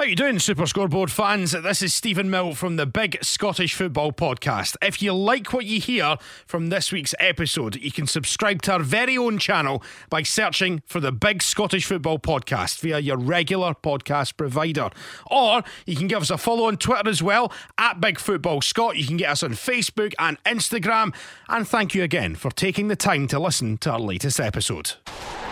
[0.00, 1.52] How you doing, Super Scoreboard fans?
[1.52, 4.74] This is Stephen Mill from the Big Scottish Football Podcast.
[4.80, 8.80] If you like what you hear from this week's episode, you can subscribe to our
[8.80, 14.38] very own channel by searching for the Big Scottish Football Podcast via your regular podcast
[14.38, 14.88] provider.
[15.30, 18.96] Or you can give us a follow on Twitter as well, at Big Football Scott.
[18.96, 21.14] You can get us on Facebook and Instagram.
[21.50, 24.94] And thank you again for taking the time to listen to our latest episode.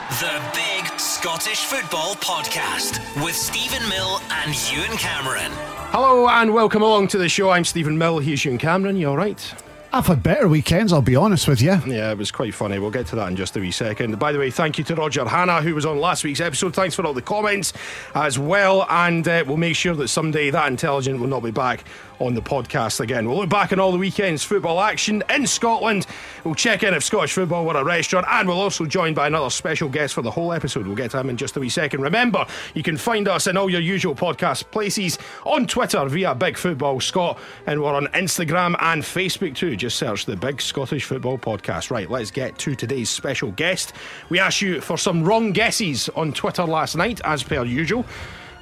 [0.09, 5.53] The Big Scottish Football Podcast with Stephen Mill and Ewan Cameron.
[5.91, 7.51] Hello and welcome along to the show.
[7.51, 8.19] I'm Stephen Mill.
[8.19, 8.97] Here's Ewan Cameron.
[8.97, 9.55] You all right?
[9.93, 11.79] I've had better weekends, I'll be honest with you.
[11.87, 12.79] Yeah, it was quite funny.
[12.79, 14.19] We'll get to that in just a wee second.
[14.19, 16.75] By the way, thank you to Roger Hanna, who was on last week's episode.
[16.75, 17.75] Thanks for all the comments
[18.15, 18.87] as well.
[18.89, 21.85] And uh, we'll make sure that someday that intelligent will not be back
[22.21, 23.29] on the podcast again.
[23.29, 26.07] We'll look back on all the weekend's football action in Scotland.
[26.45, 29.51] We'll check in if Scottish football were a restaurant, and we'll also join by another
[29.51, 30.87] special guest for the whole episode.
[30.87, 32.01] We'll get to him in just a wee second.
[32.01, 36.57] Remember, you can find us in all your usual podcast places on Twitter via Big
[36.57, 39.77] Football Scott, and we're on Instagram and Facebook too.
[39.77, 41.91] Just search the Big Scottish Football Podcast.
[41.91, 43.93] Right, let's get to today's special guest.
[44.29, 48.05] We asked you for some wrong guesses on Twitter last night, as per usual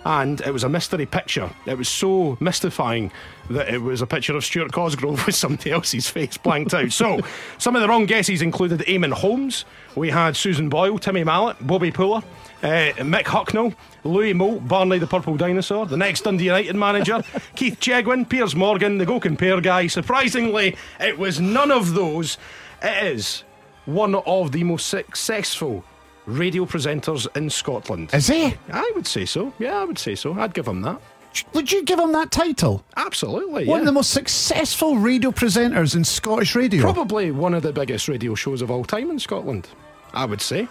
[0.06, 1.50] and it was a mystery picture.
[1.66, 3.10] It was so mystifying
[3.50, 6.92] that it was a picture of Stuart Cosgrove with somebody else's face blanked out.
[6.92, 7.18] So,
[7.58, 9.64] some of the wrong guesses included Eamonn Holmes.
[9.96, 12.22] We had Susan Boyle, Timmy Mallett, Bobby Puller,
[12.62, 17.24] uh, Mick Hucknall, Louis Moult, Barney the Purple Dinosaur, the next Dundee United manager,
[17.56, 19.88] Keith Chegwin, Piers Morgan, the Go Compare guy.
[19.88, 22.38] Surprisingly, it was none of those.
[22.80, 23.42] It is
[23.86, 25.84] one of the most successful
[26.26, 28.12] radio presenters in Scotland.
[28.12, 28.54] Is he?
[28.72, 29.52] I would say so.
[29.58, 30.34] Yeah, I would say so.
[30.34, 31.00] I'd give him that.
[31.52, 32.84] Would you give him that title?
[32.96, 33.66] Absolutely.
[33.66, 33.82] One yeah.
[33.82, 36.80] of the most successful radio presenters in Scottish radio.
[36.80, 39.68] Probably one of the biggest radio shows of all time in Scotland.
[40.14, 40.68] I would say.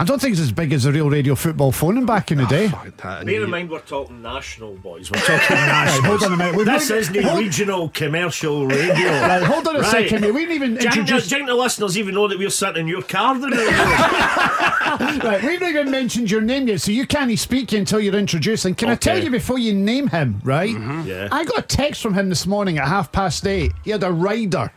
[0.00, 2.46] I don't think it's as big as the real radio football phoning back in the
[2.46, 2.68] day.
[2.70, 3.26] Fuck that.
[3.26, 5.10] Bear in mind, we're talking national, boys.
[5.10, 6.04] We're talking national.
[6.06, 6.54] hold on a minute.
[6.56, 8.94] We've This not- isn't hold- regional commercial radio.
[9.28, 9.90] Right, hold on a Right.
[10.08, 10.22] second.
[10.32, 11.28] We didn't even Do you think- introduce.
[11.28, 13.34] do you think the listeners even know that we're sitting in your car?
[13.34, 13.56] Do they?
[13.66, 18.64] Right, we haven't even mentioned your name yet, so you can't speak until you're introduced.
[18.64, 20.74] And can I tell you before you name him, right?
[20.74, 21.06] Mm-hmm.
[21.08, 21.28] Yeah.
[21.30, 23.72] I got a text from him this morning at half past eight.
[23.84, 24.70] He had a rider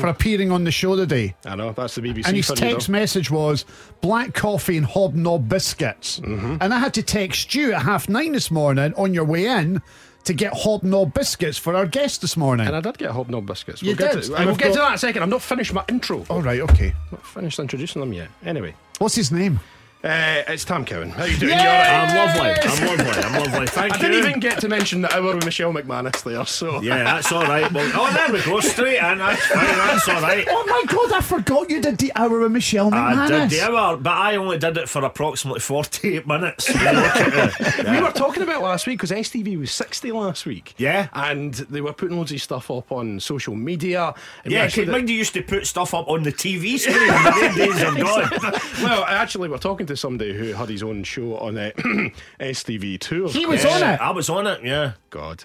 [0.00, 1.34] for appearing on the show today.
[1.44, 2.26] I know, that's the BBC.
[2.26, 3.64] And his text message was
[4.00, 6.20] black coffee and hobnob biscuits.
[6.20, 6.56] Mm-hmm.
[6.60, 9.82] And I had to text you at half nine this morning on your way in
[10.24, 12.66] to get hobnob biscuits for our guest this morning.
[12.66, 13.82] And I did get hobnob biscuits.
[13.82, 14.24] You we'll get did?
[14.24, 15.22] To, we'll get to that in a second.
[15.22, 16.24] I've not finished my intro.
[16.28, 16.92] All right, okay.
[17.12, 18.28] not finished introducing them yet.
[18.44, 19.60] Anyway, What's his name?
[20.04, 21.10] Uh, it's Tam Cowan.
[21.10, 21.52] How are you doing?
[21.52, 21.58] Yay!
[21.58, 22.08] You all right?
[22.10, 22.50] I'm lovely.
[22.70, 23.22] I'm lovely.
[23.22, 23.66] I'm lovely.
[23.76, 24.06] Thank I you.
[24.06, 26.80] I didn't even get to mention the hour with Michelle McManus there, so.
[26.80, 27.70] Yeah, that's all right.
[27.72, 28.60] Well, oh, there we go.
[28.60, 29.18] Straight in.
[29.18, 29.64] That's fine.
[29.66, 30.46] That's all right.
[30.48, 33.30] Oh my god, I forgot you did the hour with Michelle McManus.
[33.30, 36.72] I did the hour, but I only did it for approximately 48 minutes.
[36.72, 40.12] When you look at the- We were talking about last week because STV was 60
[40.12, 40.74] last week.
[40.76, 41.08] Yeah.
[41.14, 44.14] And they were putting loads of stuff up on social media.
[44.44, 46.78] And Yeah, actually because did- mind you used to put stuff up on the TV
[46.78, 46.96] screen.
[47.08, 48.52] the days are gone.
[48.84, 51.70] well, actually, we're talking to somebody who had his own show on uh,
[52.40, 53.30] STV2.
[53.30, 54.00] He was on it.
[54.00, 54.92] I was on it, yeah.
[55.10, 55.44] God.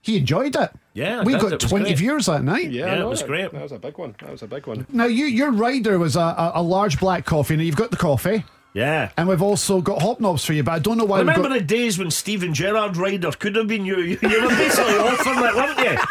[0.00, 0.70] He enjoyed it.
[0.94, 1.40] Yeah, I we did.
[1.42, 1.98] got It was 20 great.
[1.98, 2.70] viewers that night.
[2.70, 3.52] Yeah, Yeah, it know, was that- great.
[3.52, 4.14] That was a big one.
[4.20, 4.86] That was a big one.
[4.92, 7.56] Now, you, your rider was a, a, a large black coffee.
[7.56, 8.44] Now, you've got the coffee,
[8.74, 9.10] Yeah.
[9.16, 11.54] and we've also got hobnobs for you, but I don't know why we've Remember got.
[11.58, 13.98] the days when Steven Gerrard Ryder could have been you?
[14.00, 15.98] You you were basically offering it, weren't you?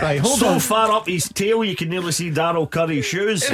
[0.00, 0.60] Right, hold so on.
[0.60, 3.44] far up his tail you can nearly see Daryl Curry's shoes.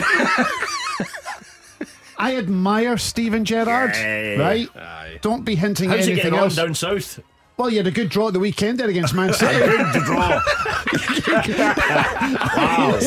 [2.19, 4.69] I admire Steven Gerrard, right?
[4.77, 5.19] Aye.
[5.23, 6.57] Don't be hinting How's anything getting on else.
[6.57, 7.21] down south?
[7.57, 9.59] Well, you had a good draw at the weekend there against Man City.
[9.59, 10.41] Good draw.
[11.27, 12.99] wow.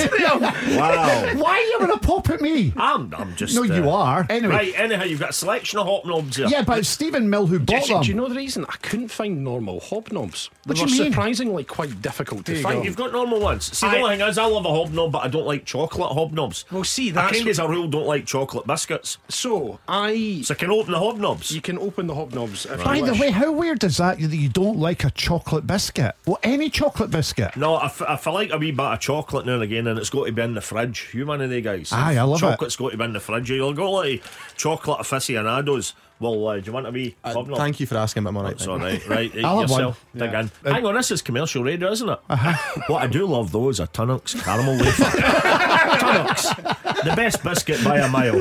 [0.75, 1.33] wow.
[1.35, 2.73] Why are you going to pop at me?
[2.75, 3.55] I'm, I'm just.
[3.55, 4.25] No, you uh, are.
[4.29, 6.47] Anyway, Right, anyhow, you've got a selection of hobnobs here.
[6.47, 8.01] yeah, but it's Stephen Mill who bought Do, them.
[8.01, 8.65] do you know the reason?
[8.67, 10.49] I couldn't find normal hobnobs.
[10.65, 11.11] They What were do you mean?
[11.11, 12.79] surprisingly quite difficult to you find.
[12.79, 12.83] go.
[12.85, 13.65] You've got normal ones.
[13.77, 16.11] See, the I- only thing is, I love a hobnob, but I don't like chocolate
[16.11, 16.65] hobnobs.
[16.71, 19.19] Well, see, I that's kind of, as a rule, don't like chocolate biscuits.
[19.29, 19.79] so.
[19.88, 21.51] I So I can open the hobnobs.
[21.51, 22.65] you can open the hobnobs.
[22.71, 23.21] If By you the wish.
[23.21, 26.15] way, how weird is that that you don't like a chocolate biscuit?
[26.25, 27.56] Well, any chocolate biscuit.
[27.56, 30.00] No, I, f- I feel like a wee bit of chocolate now and again, and
[30.00, 31.09] it's got to be in the fridge.
[31.13, 31.91] You one of the guys?
[31.91, 32.45] Aye, I love it.
[32.45, 33.50] Chocolate's got to be in the fridge.
[33.51, 34.24] You'll go like
[34.56, 35.94] chocolate aficionados.
[36.21, 37.57] Well, uh, do you want a wee hobnob?
[37.57, 38.51] Thank you for asking, but I'm alright.
[38.53, 39.33] It's all right, right.
[39.33, 40.06] Eat I'll have yourself.
[40.13, 40.25] one.
[40.30, 40.51] Dig in.
[40.65, 42.19] Uh, Hang on, this is commercial radio, isn't it?
[42.30, 42.81] Uh-huh.
[42.88, 45.03] what I do love though is a Tunnocks caramel wafer.
[45.97, 48.39] Tunnocks, the best biscuit by a mile.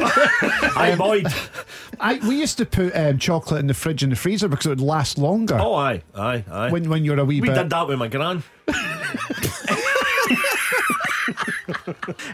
[0.77, 1.27] I Boyd.
[2.01, 4.71] I, we used to put um, chocolate in the fridge and the freezer because it
[4.71, 6.71] would last longer Oh, aye, aye, aye.
[6.71, 7.55] when, when you're a wee we bit.
[7.57, 8.43] did that with my gran.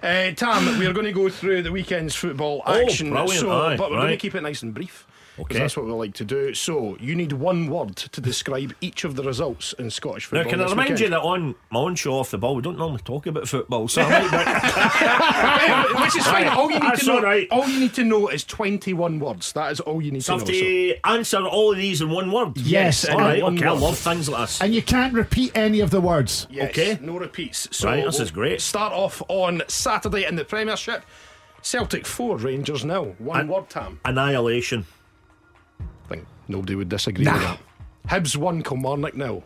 [0.02, 3.50] Uh, Tam, we are going to go through the weekend's football Oh, action, brilliant, so,
[3.50, 4.18] aye, but we're going to right.
[4.20, 5.06] keep it nice and brief.
[5.36, 5.58] Because Okay.
[5.58, 6.54] that's what we like to do.
[6.54, 10.44] So you need one word to describe each of the results in Scottish football.
[10.44, 12.62] Now, can I this remind you that on my own show off the ball, we
[12.62, 16.46] don't normally talk about football, so I might be- Which is fine.
[16.48, 17.16] All you need That's to know.
[17.16, 17.48] all right.
[17.50, 19.52] All you need to know is twenty-one words.
[19.54, 20.54] That is all you need So to have know.
[20.54, 20.60] So.
[20.60, 22.56] to answer all of these in one word.
[22.58, 23.42] Yes, All and right.
[23.42, 23.66] one Okay.
[23.66, 24.60] I love things like this.
[24.60, 26.46] And you can't repeat any of the words.
[26.50, 26.98] Yes, Okay.
[27.00, 27.68] No repeats.
[27.76, 28.60] So Right, this is we'll great.
[28.60, 31.02] Start off on Saturday in the Premiership.
[31.62, 33.14] Celtic four, Rangers nil.
[33.18, 33.98] One And- word, Tam.
[34.04, 34.86] Annihilation.
[36.04, 37.32] I think nobody would disagree Nah.
[37.34, 37.58] with that.
[38.08, 39.42] Hibs one, Kilmarnock nil.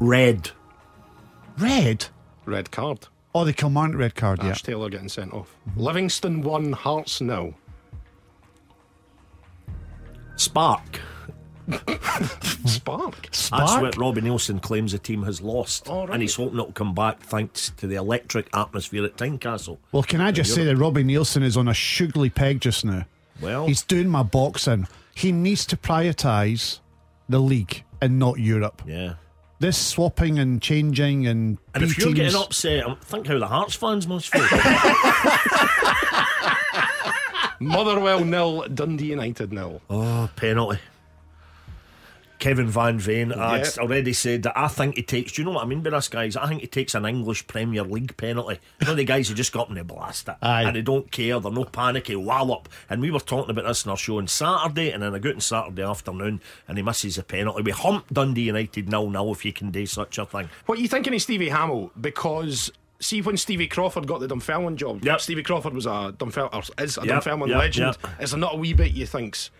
[0.00, 0.50] Red.
[1.58, 2.06] Red.
[2.46, 3.06] Red card.
[3.34, 4.50] Oh, the Kilmarnock red card, yeah.
[4.50, 5.54] Ash Taylor getting sent off.
[5.76, 7.54] Livingston one, Hearts nil.
[10.36, 11.00] Spark.
[12.66, 13.28] Spark.
[13.30, 13.60] Spark.
[13.60, 15.88] That's what Robbie Neilson claims the team has lost.
[15.88, 16.14] All right.
[16.14, 19.78] And he's hoping it'll come back thanks to the electric atmosphere at Tynecastle.
[19.92, 23.04] Well, can I just say that Robbie Neilson is on a sugary peg just now?
[23.42, 24.86] Well, He's doing my boxing.
[25.14, 26.78] He needs to prioritise
[27.28, 28.82] the league and not Europe.
[28.86, 29.14] yeah.
[29.60, 33.76] This swapping and changing and And if you're getting upset, um, think how the Hearts
[33.76, 34.42] fans must feel.
[37.60, 39.80] Motherwell nil, Dundee United nil.
[39.88, 40.80] oh, penalty.
[42.42, 43.64] Kevin Van Veen, I Yeah.
[43.78, 45.30] already said that I think he takes.
[45.30, 46.36] Do you know what I mean by this, guys?
[46.36, 48.58] I think he takes an English Premier League penalty.
[48.80, 50.64] You know the guys who just got up and they blast it, Aye.
[50.64, 51.38] and they don't care.
[51.38, 52.68] They're no panicky wallop.
[52.90, 55.28] And we were talking about this in our show on Saturday, and then I go
[55.28, 57.62] out on Saturday afternoon, and he misses a penalty.
[57.62, 60.50] We humped Dundee United nil nil if you can do such a thing.
[60.66, 61.90] What are you thinking of Stevie Hammell?
[62.00, 65.20] Because see when Stevie Crawford got the Dunfermline job, Yep.
[65.20, 67.96] Stevie Crawford was a Dunfermline is a Yep, Dunfermline yep, legend.
[68.02, 68.20] yep.
[68.20, 69.50] Is there not a wee bit you thinks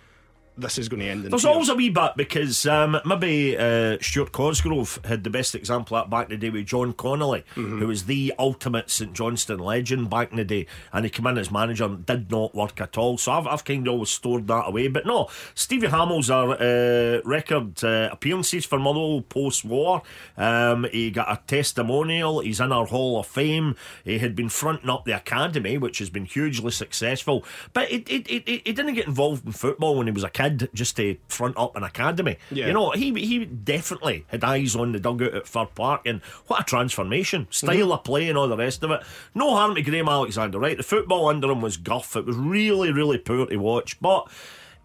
[0.56, 1.52] this is going to end in There's tears?
[1.52, 6.26] always a wee bit because um, maybe uh, Stuart Cosgrove had the best example back
[6.26, 10.36] in the day with John Connolly, who was the ultimate St Johnstone legend back in
[10.36, 13.16] the day, and he came in as manager and did not work at all.
[13.16, 14.88] So I've, I've kind of always stored that away.
[14.88, 20.02] But no, Stevie Hammell's our uh, record uh, appearances for Motherwell post war.
[20.36, 22.40] Um, he got a testimonial.
[22.40, 23.74] He's in our Hall of Fame.
[24.04, 27.44] He had been fronting up the academy, which has been hugely successful.
[27.72, 30.30] But it, it, it, it, he didn't get involved in football when he was a
[30.30, 32.38] kid just to front up an academy.
[32.50, 32.66] Yeah.
[32.68, 36.60] You know, he he definitely had eyes on the dugout at Fir Park, and what
[36.60, 37.92] a transformation, style mm-hmm.
[37.92, 39.02] of play, and all the rest of it.
[39.34, 40.76] No harm to Graham Alexander, right?
[40.76, 42.16] The football under him was guff.
[42.16, 44.28] It was really, really poor to watch, but.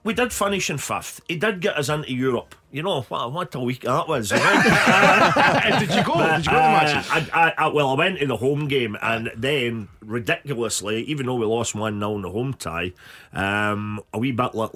[0.04, 1.20] We did finish in fifth.
[1.28, 2.56] He did get us into Europe.
[2.70, 3.32] You know what?
[3.32, 4.30] What a week that was.
[4.32, 4.38] you?
[4.38, 6.16] Did you go?
[6.16, 7.10] Did you go to the Uh, matches?
[7.12, 11.36] I, I, I, well, I went to the home game, and then ridiculously, even though
[11.36, 12.92] we lost one 0 in the home tie,
[13.34, 14.74] um, a wee bit like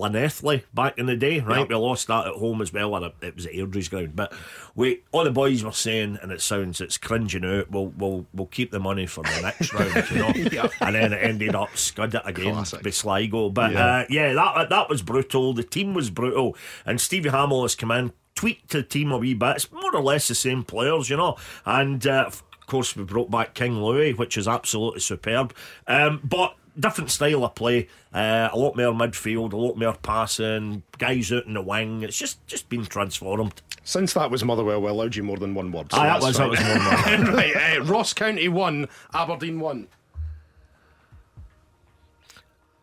[0.74, 1.60] back in the day, right?
[1.60, 1.70] Yep.
[1.70, 4.16] We lost that at home as well, and it, it was at Airdrie's ground.
[4.16, 4.34] But
[4.74, 7.70] we, all the boys were saying, and it sounds it's cringing out.
[7.72, 10.32] We'll we'll we'll keep the money for the next round, you know.
[10.64, 10.72] Yep.
[10.80, 12.84] And then it ended up scud it again Classic.
[12.84, 13.50] by Sligo.
[13.50, 13.86] But Yeah.
[13.86, 15.54] uh, yeah, that that was brutal.
[15.54, 16.56] The team was brutal,
[16.86, 19.58] and Stevie Hammell has come in, tweaked the team a wee bit.
[19.58, 21.36] It's more or less the same players, you know.
[21.66, 25.54] And uh, of course, we brought back King Louis, which is absolutely superb.
[25.88, 30.84] Um, but different style of play, uh, a lot more midfield, a lot more passing,
[30.98, 32.04] guys out in the wing.
[32.04, 33.62] It's just just been transformed.
[33.84, 35.92] Since that was Motherwell, we allowed you more than one word.
[35.92, 37.34] so Aye, that was that was more.
[37.36, 39.88] right, uh, Ross County one, Aberdeen one.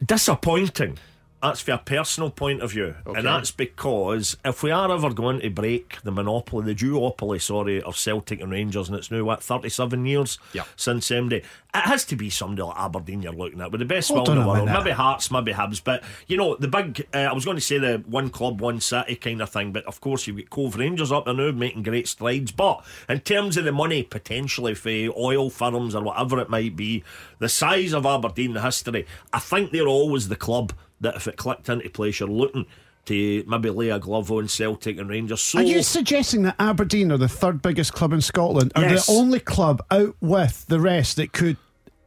[0.05, 0.99] disappointing.
[1.41, 3.17] That's for a personal point of view, Okay.
[3.19, 7.81] and that's because if we are ever going to break the monopoly, the duopoly, sorry,
[7.81, 10.65] of Celtic and Rangers, and it's now what thirty-seven years Yeah.
[10.75, 14.09] since MD, it has to be somebody like Aberdeen you're looking at with the best
[14.09, 14.67] Hold will in the world.
[14.69, 17.07] Maybe Hearts, maybe Hibs, but you know the big.
[17.15, 19.85] Uh, I was going to say the one club, one city kind of thing, but
[19.85, 22.51] of course you've got Cove Rangers up there now making great strides.
[22.51, 27.05] But in terms of the money potentially for oil firms or whatever it might be,
[27.39, 31.37] the size of Aberdeen, the history, I think they're always the club that if it
[31.37, 32.67] clicked into place, you're looking
[33.07, 35.41] to maybe lay a glove on Celtic and Rangers.
[35.41, 38.73] So Are you suggesting that Aberdeen are the third biggest club in Scotland?
[38.77, 39.07] Are Yes.
[39.07, 41.57] the only club out with the rest that could,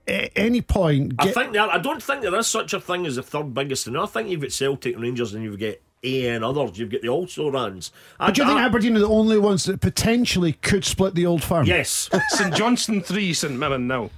[0.08, 3.16] at any point, I think there, I don't think there is such a thing as
[3.16, 3.88] the third biggest.
[3.88, 6.78] And I think you've got Celtic and Rangers, and you've got A and others.
[6.78, 7.92] You've got the also runs.
[8.20, 11.44] but do you think Aberdeen are the only ones that potentially could split the old
[11.44, 11.66] firm?
[11.66, 14.12] Yes, St Johnstone three, St Mirren nil.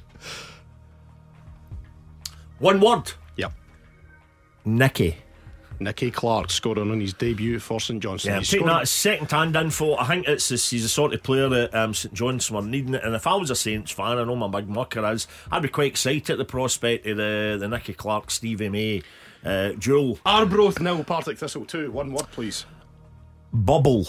[2.60, 3.12] one word.
[4.66, 5.18] Nicky.
[5.80, 8.32] Nicky Clark scoring on his debut for St Johnstone.
[8.32, 9.98] Yeah, I'm taking that as second hand info.
[9.98, 12.94] I think it's this, he's the sort of player that um, St John's were needing
[12.94, 13.04] it.
[13.04, 15.68] And if I was a Saints fan, I know my big mucker is, I'd be
[15.68, 19.02] quite excited at the prospect of the, the Nicky Clark, Stevie May,
[19.44, 20.20] uh, duel.
[20.26, 21.92] Arbroath nil, Partick Thistle two.
[21.92, 22.66] One word, please.
[23.52, 24.08] Bubble.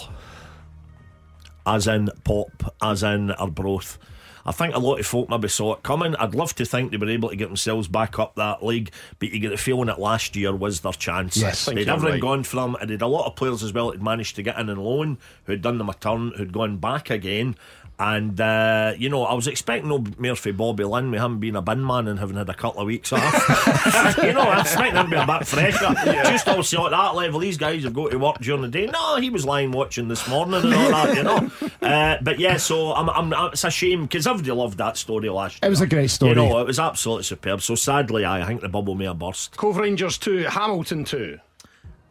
[1.65, 3.97] As in pop, as in Arbroath.
[4.45, 6.15] I think a lot of folk maybe saw it coming.
[6.15, 9.31] I'd love to think they were able to get themselves back up that league, but
[9.31, 11.37] you get the feeling that last year was their chance.
[11.37, 11.65] Yes.
[11.65, 12.21] They'd you're everything right.
[12.21, 14.57] gone for them, and they'd a lot of players as well who'd managed to get
[14.59, 17.55] in and loan, who'd done them a turn, who'd gone back again.
[17.97, 21.11] And uh, you know, I was expecting no Murphy Bobby Linn.
[21.11, 24.17] We haven't been a bin man and having had a couple of weeks off.
[24.21, 25.93] you know, I was expecting him to be a bit fresher.
[26.03, 28.87] Just obviously at that level, these guys have got to work during the day.
[28.87, 31.15] No, he was lying watching this morning and all that.
[31.15, 32.57] You know, uh, but yeah.
[32.57, 35.61] So I'm, I'm, it's a shame because everybody loved that story last.
[35.61, 35.67] Year.
[35.67, 36.31] It was a great story.
[36.31, 37.61] You know, it was absolutely superb.
[37.61, 39.55] So sadly, I, I think the bubble may have burst.
[39.55, 41.39] Cove Rangers 2, Hamilton 2.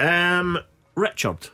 [0.00, 0.58] Um,
[0.94, 1.48] Richard.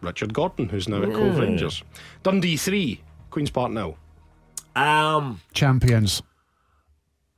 [0.00, 1.82] Richard Gordon, who's now at Cove Rangers.
[2.22, 3.96] Dundee 3, Queen's Park now.
[4.76, 6.22] Um, Champions.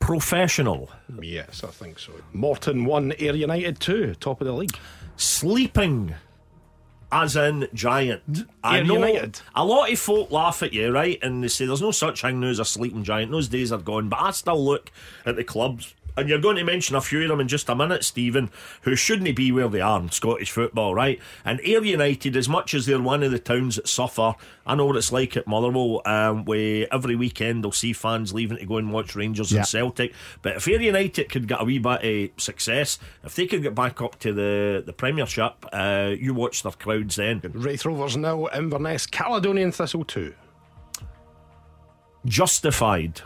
[0.00, 0.90] professional.
[1.20, 2.12] Yes, I think so.
[2.32, 4.76] Morton 1, Ayr United 2, top of the league.
[5.16, 6.14] sleeping
[7.11, 8.46] as in giant.
[8.64, 9.40] I know United.
[9.54, 11.18] a lot of folk laugh at you, right?
[11.22, 13.30] And they say there's no such thing now as a sleeping giant.
[13.30, 14.08] Those days are gone.
[14.08, 14.90] But I still look
[15.26, 15.94] at the clubs.
[16.16, 18.50] And you're going to mention a few of them in just a minute, Stephen,
[18.83, 21.19] who shouldn't be where they are in Scottish football, right?
[21.45, 24.35] And Ayr United, as much as they're one of the towns that suffer,
[24.66, 28.59] I know what it's like at Motherwell, um, where every weekend they'll see fans leaving
[28.59, 29.61] to go and watch Rangers Yeah.
[29.61, 30.12] and Celtic.
[30.42, 33.75] But if Ayr United could get a wee bit of success, if they could get
[33.75, 37.40] back up to the, the Premiership, uh, you watch their crowds then.
[37.54, 40.35] Raith Rovers nil, Inverness, Caledonian Thistle 2.
[42.25, 43.23] Justified.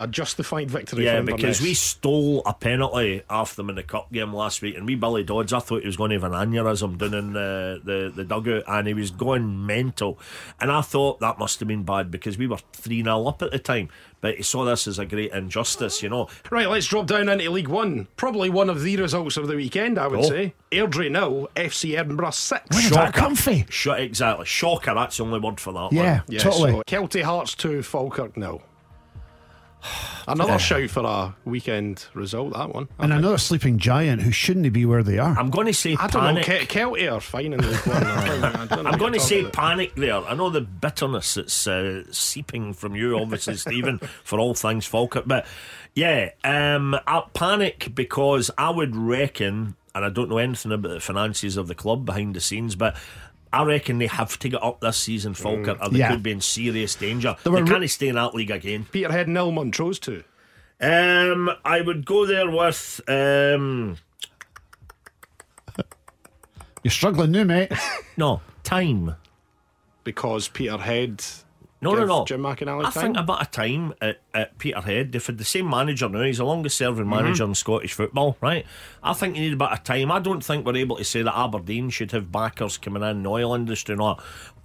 [0.00, 4.12] A justified victory Yeah, for because we stole a penalty off them in the cup
[4.12, 6.32] game last week, and we Billy Dodds, I thought he was going to have an
[6.32, 10.18] aneurysm down in the, the, the dugout, and he was going mental.
[10.60, 13.50] And I thought that must have been bad because we were 3 0 up at
[13.50, 13.88] the time.
[14.20, 16.28] But he saw this as a great injustice, you know.
[16.50, 18.08] Right, let's drop down into League One.
[18.16, 20.28] Probably one of the results of the weekend, I would Oh.
[20.28, 20.54] say.
[20.72, 22.64] Airdrie nil, FC Edinburgh 6.
[22.70, 23.64] Where did that come from?
[23.68, 24.44] Sh- exactly.
[24.46, 26.22] Shocker, that's the only word for that Yeah, one.
[26.28, 26.72] Yeah, totally.
[26.72, 28.60] so Kelty Hearts 2, Falkirk nil.
[30.28, 32.88] Another shout for a weekend result, that one.
[32.98, 35.38] and another sleeping giant who shouldn't be where they are.
[35.38, 36.68] I'm going to say I don't know, panic.
[36.68, 37.96] Ke- Kelty are fine in League One.
[38.02, 39.52] I don't know- I don't know I'm going to say talking about.
[39.54, 40.16] panic there.
[40.16, 45.24] I know the bitterness that's uh, seeping from you, obviously, Stephen, for all things Falkirk.
[45.26, 45.46] But
[45.94, 51.00] yeah, um, I panic because I would reckon, and I don't know anything about the
[51.00, 52.96] finances of the club behind the scenes, but.
[53.52, 56.10] I reckon they have to get up this season, Falkirk, or they Yeah.
[56.10, 57.36] could be in serious danger.
[57.44, 58.86] They, were- can't stay in that league again.
[58.90, 60.22] Peterhead nil, Montrose 2.
[60.80, 63.96] Um, I would go there with um,
[66.84, 67.72] You're struggling now, mate.
[68.16, 69.16] no time.
[70.04, 71.24] Because Peterhead.
[71.80, 72.24] No, no, no.
[72.24, 73.02] Jim McInally I time.
[73.02, 75.12] think about a time at, at Peterhead.
[75.12, 76.22] They've had the same manager now.
[76.22, 77.10] He's the longest serving Mm-hmm.
[77.14, 78.66] manager in Scottish football, right?
[79.02, 80.10] I think you need a bit of time.
[80.10, 83.30] I don't think we're able to say that Aberdeen should have backers coming in, the
[83.30, 84.20] oil industry, and all.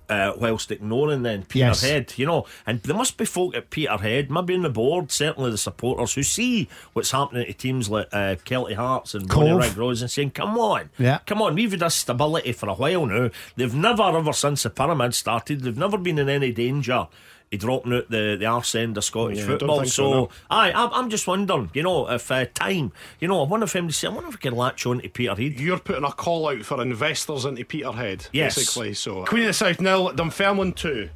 [0.10, 1.82] Uh, whilst ignoring then Yes.
[1.82, 5.50] Peterhead, you know, and there must be folk at Peterhead, maybe in the board, certainly
[5.50, 9.78] the supporters who see what's happening to teams like uh, Kelty Hearts and Cove.
[9.78, 11.20] Rose and saying, "Come on, Yeah.
[11.26, 13.30] come on, we've had a stability for a while now.
[13.56, 17.08] They've never, ever since the pyramid started, they've never been in any danger."
[17.52, 19.82] He dropping out the, the arse end of Scottish Yeah, football.
[19.82, 20.30] think so, So, no.
[20.50, 23.76] aye, I'm, I'm just wondering, you know, if uh, time, you know, I wonder if
[23.76, 25.60] him to say, I wonder if we can latch on to Peterhead.
[25.60, 28.56] You're putting a call out for investors into Peterhead, Yes.
[28.56, 28.96] basically.
[28.96, 31.10] So Queen of the South nil, Dunfermline two.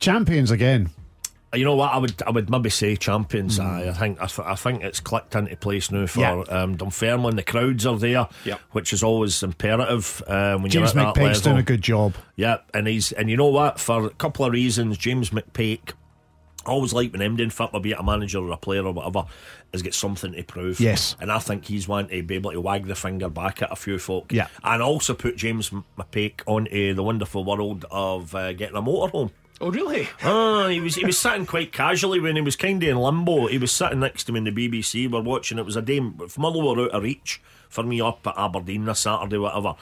[0.00, 0.90] Champions again.
[1.54, 1.92] You know what?
[1.92, 3.58] I would I would maybe say champions.
[3.58, 6.40] Aye, I think I, th- I think it's clicked into place now for Yeah.
[6.48, 7.36] um, Dunfermline.
[7.36, 8.60] The crowds are there, Yep.
[8.72, 11.52] which is always imperative um, when James you're at that McPake's level.
[11.52, 12.14] doing a good job.
[12.36, 13.78] Yeah, and he's and you know what?
[13.80, 15.92] For a couple of reasons, James McPake.
[16.66, 19.26] I Always like when MD fit will be a manager or a player or whatever,
[19.72, 20.80] has got something to prove.
[20.80, 21.14] Yes.
[21.20, 23.76] and I think he's one to be able to wag the finger back at a
[23.76, 24.32] few folk.
[24.32, 24.46] Yeah.
[24.62, 29.30] and also put James McPake onto the wonderful world of uh, getting a motorhome.
[29.64, 30.10] Oh, really?
[30.22, 33.46] Ah, he was he was sitting quite casually when he was kind of in limbo.
[33.46, 35.10] He was sitting next to me in the BBC.
[35.10, 35.58] We're watching.
[35.58, 37.40] It was a day if Motherwell were out of reach
[37.70, 39.74] for me up at Aberdeen this Saturday, whatever.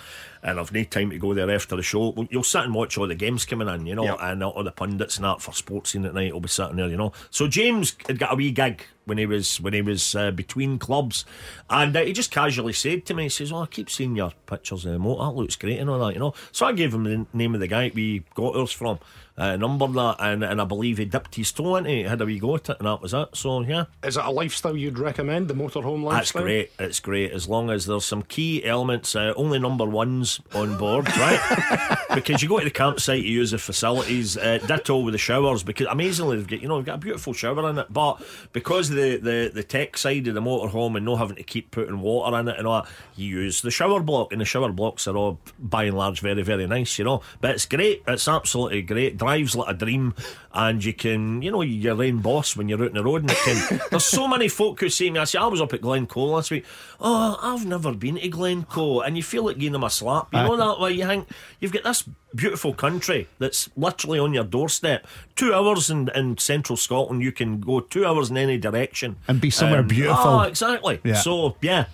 [0.44, 2.08] And I've no time to go there after the show.
[2.10, 4.18] Well, You'll sit and watch all the games coming in, you know, Yep.
[4.20, 6.96] and all the pundits and that for Sportscene at night will be sitting there, you
[6.96, 7.12] know.
[7.30, 10.78] So James had got a wee gig when he was when he was uh, between
[10.78, 11.24] clubs,
[11.70, 14.32] and uh, he just casually said to me, he says, "Oh, I keep seeing your
[14.46, 15.24] pictures of the motor.
[15.24, 17.60] That looks great and all that, you know." So I gave him the name of
[17.60, 19.00] the guy we got ours from
[19.36, 22.26] uh, numbered that, and, and I believe he dipped his toe into it, had a
[22.26, 23.28] wee go at it, and that was it.
[23.34, 25.48] So, yeah, Is it a lifestyle you'd recommend?
[25.48, 26.42] The motorhome that's lifestyle.
[26.42, 26.70] great.
[26.78, 31.08] It's great as long as there's some key elements, uh, only number ones on board,
[31.16, 31.98] right?
[32.14, 35.62] because you go to the campsite, you use the facilities, uh, ditto with the showers,
[35.62, 38.22] because amazingly they've got, you know, they've got a beautiful shower in it, but
[38.52, 42.00] because the, the, the tech side of the motorhome and not having to keep putting
[42.00, 45.06] water in it and all that, you use the shower block, and the shower blocks
[45.06, 47.22] are all by and large very, very nice, you know.
[47.40, 49.16] But it's great, it's absolutely great.
[49.16, 50.14] Drives like a dream,
[50.52, 53.22] and you can, you know, you're your own boss when you're out on the road.
[53.22, 55.80] And can, there's so many folk who see me, I say, I was up at
[55.80, 56.64] Glencoe last week.
[57.00, 60.38] Oh, I've never been to Glencoe, and you feel like giving them a slap, you
[60.38, 60.92] know that way.
[60.92, 61.28] You think
[61.60, 65.06] you've got this beautiful country that's literally on your doorstep.
[65.36, 69.40] Two hours in, in central Scotland, you can go two hours in any direction And
[69.40, 70.30] be somewhere beautiful.
[70.30, 71.00] Oh, exactly.
[71.04, 71.14] Yeah.
[71.14, 71.86] So yeah,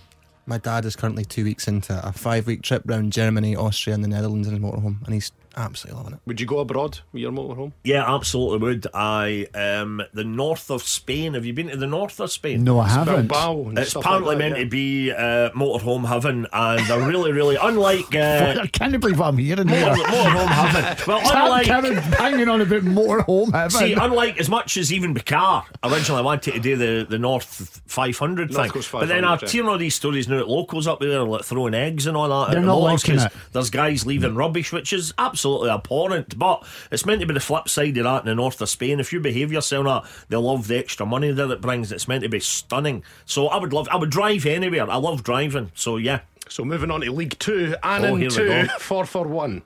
[0.46, 4.02] My dad is currently two weeks into a five week trip around Germany, Austria, and
[4.02, 6.20] the Netherlands in his motorhome, and he's absolutely loving it.
[6.26, 7.72] Would you go abroad with your motorhome?
[7.84, 8.86] yeah, absolutely would.
[8.94, 11.34] I um the north of Spain.
[11.34, 12.64] Have you been to the north of Spain?
[12.64, 13.28] No, I haven't.
[13.28, 14.64] Bilbao It's apparently like that, meant yeah.
[14.64, 19.28] to be uh, motorhome heaven, and they're really, really unlike uh, I can't believe what
[19.28, 20.04] I'm hearing motor, here.
[20.06, 21.04] motorhome heaven.
[21.06, 23.70] Well, Tom unlike Kevin hanging on about motorhome heaven.
[23.70, 27.80] See, unlike as much as even Bakar originally I wanted to do the, the North
[27.86, 29.48] 500 North thing, Coast but then I've yeah.
[29.48, 32.50] seen all these stories now at locals up there like throwing eggs and all that.
[32.50, 33.32] They're at the not moors liking 'cause it.
[33.52, 36.38] There's guys leaving rubbish, which is absolutely abhorrent.
[36.38, 39.00] But it's meant to be the flip side of that in the north of Spain.
[39.00, 41.92] If you behave yourself, that they'll love the extra money that it brings.
[41.92, 43.02] It's meant to be stunning.
[43.24, 43.88] So I would love.
[43.90, 44.90] I would drive anywhere.
[44.90, 45.72] I love driving.
[45.74, 48.64] So yeah, So moving on to League Two, Annan 2, go.
[48.78, 49.62] Forfar 1.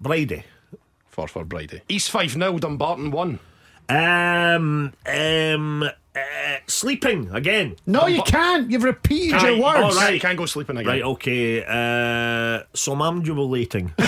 [0.00, 0.44] Brady.
[1.08, 1.80] 4 for Brady.
[1.88, 3.38] East Fife 0, Dumbarton 1.
[3.88, 7.76] Um, um, uh, sleeping again.
[7.86, 8.70] no, you can't.
[8.70, 9.78] You've repeated Can't- your words.
[9.78, 10.14] all Right, right.
[10.14, 10.90] you can't go sleeping again.
[10.92, 11.62] Right, okay.
[11.64, 13.92] Uh, somnambulating.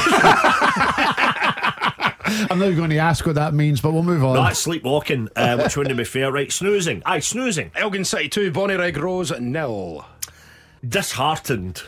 [2.50, 4.34] I'm not going to ask what that means, but we'll move on.
[4.36, 6.30] That's sleepwalking, uh, which wouldn't be fair.
[6.30, 7.02] Right, snoozing.
[7.06, 7.70] Aye, snoozing.
[7.74, 10.04] Elgin City 2, Bonnyrigg Rose nil.
[10.86, 11.82] Disheartened.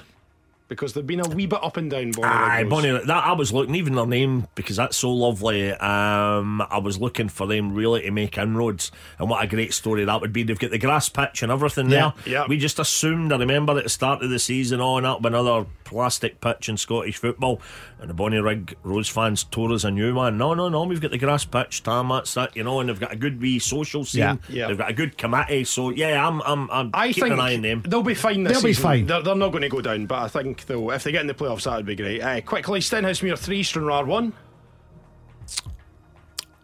[0.70, 2.70] Because they've been a wee bit up and down, Bonnyrigg Aye, Rose.
[2.70, 3.04] Bonnie.
[3.06, 5.72] That I was looking, even their name because that's so lovely.
[5.72, 10.04] Um, I was looking for them really to make inroads, and what a great story
[10.04, 10.44] that would be.
[10.44, 12.32] They've got the grass pitch and everything Yeah, there.
[12.32, 12.46] yeah.
[12.48, 13.32] We just assumed.
[13.32, 17.16] I remember at the start of the season, on up another plastic pitch in Scottish
[17.16, 17.60] football,
[18.00, 20.38] and the Bonnyrigg Rose fans tore us a new one.
[20.38, 20.84] No, no, no.
[20.84, 22.10] We've got the grass pitch, Tam.
[22.10, 24.20] That's that, you know, and they've got a good wee social scene.
[24.20, 24.68] Yeah, yeah.
[24.68, 25.64] They've got a good committee.
[25.64, 27.82] So yeah, I'm, I'm, I'm I keeping think an eye on them.
[27.88, 29.06] they'll be fine this They'll be fine.
[29.06, 31.26] They're, they're not going to go down, but I think they'll, if they get in
[31.26, 32.20] the playoffs, that would be great.
[32.20, 34.32] Uh, quickly, Stenhousemuir 3, Stranraer 1.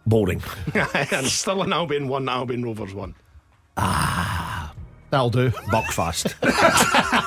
[0.07, 0.43] Boring.
[1.11, 3.15] and Stirling Albion 1, Albion Rovers 1.
[3.77, 4.73] Ah,
[5.11, 5.51] that'll do.
[5.51, 6.35] Buckfast.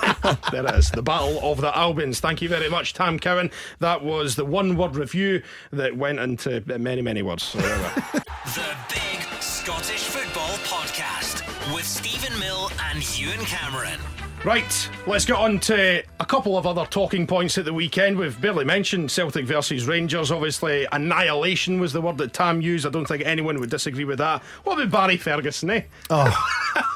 [0.51, 2.19] There it is, the Battle of the Albions.
[2.19, 3.51] Thank you very much, Tam Cowan.
[3.79, 5.41] That was the one word review
[5.71, 7.43] that went into many, many words.
[7.43, 8.23] So there we are.
[8.55, 13.99] The Big Scottish Football Podcast with Stephen Mill and Ewan Cameron.
[14.45, 18.17] Right, let's get on to a couple of other talking points at the weekend.
[18.17, 20.31] We've barely mentioned Celtic versus Rangers.
[20.31, 22.85] Obviously, annihilation was the word that Tam used.
[22.85, 24.41] I don't think anyone would disagree with that.
[24.63, 25.81] What about Barry Ferguson, eh?
[26.09, 26.33] Oh,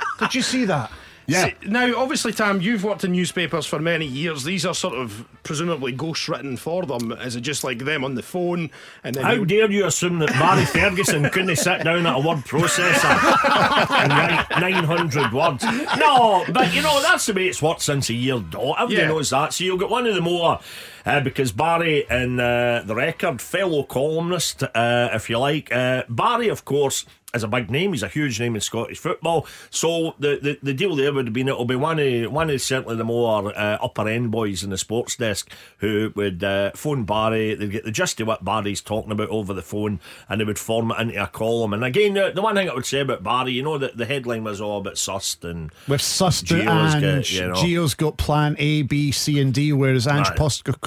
[0.19, 0.89] did you see that?
[1.29, 4.43] See, now, obviously, Tam, you've worked in newspapers for many years.
[4.43, 7.12] These are sort of presumably ghost written for them.
[7.13, 8.69] Is it just like them on the phone?
[9.03, 12.19] And then How you- dare you assume that Barry Ferguson couldn't sit down at a
[12.19, 15.63] word processor and write 900 words?
[15.97, 18.73] No, but you know, that's the way it's worked since a year ago.
[18.73, 19.07] Everybody Yeah.
[19.07, 19.53] knows that.
[19.53, 20.59] So you'll get one of the more.
[21.06, 25.72] Uh, because Barry and uh, the record, fellow columnist, uh, if you like.
[25.72, 27.94] Uh, Barry, of course, is a big name.
[27.94, 29.48] He's a huge name in Scottish football.
[29.70, 32.62] So the, the, the deal there would have been it'll be one of one of
[32.62, 37.06] certainly the more uh, upper end boys in the sports desk who would uh, phone
[37.06, 37.56] Barry.
[37.56, 40.60] They'd get the gist of what Barry's talking about over the phone, and they would
[40.60, 41.74] form it into a column.
[41.74, 44.06] And again, the, the one thing I would say about Barry, you know, that the
[44.06, 47.54] headline was all a bit sussed and We've sussed Gio's and got, you know.
[47.56, 50.38] Gio's got plan A, B, C, and D, whereas Ange Right.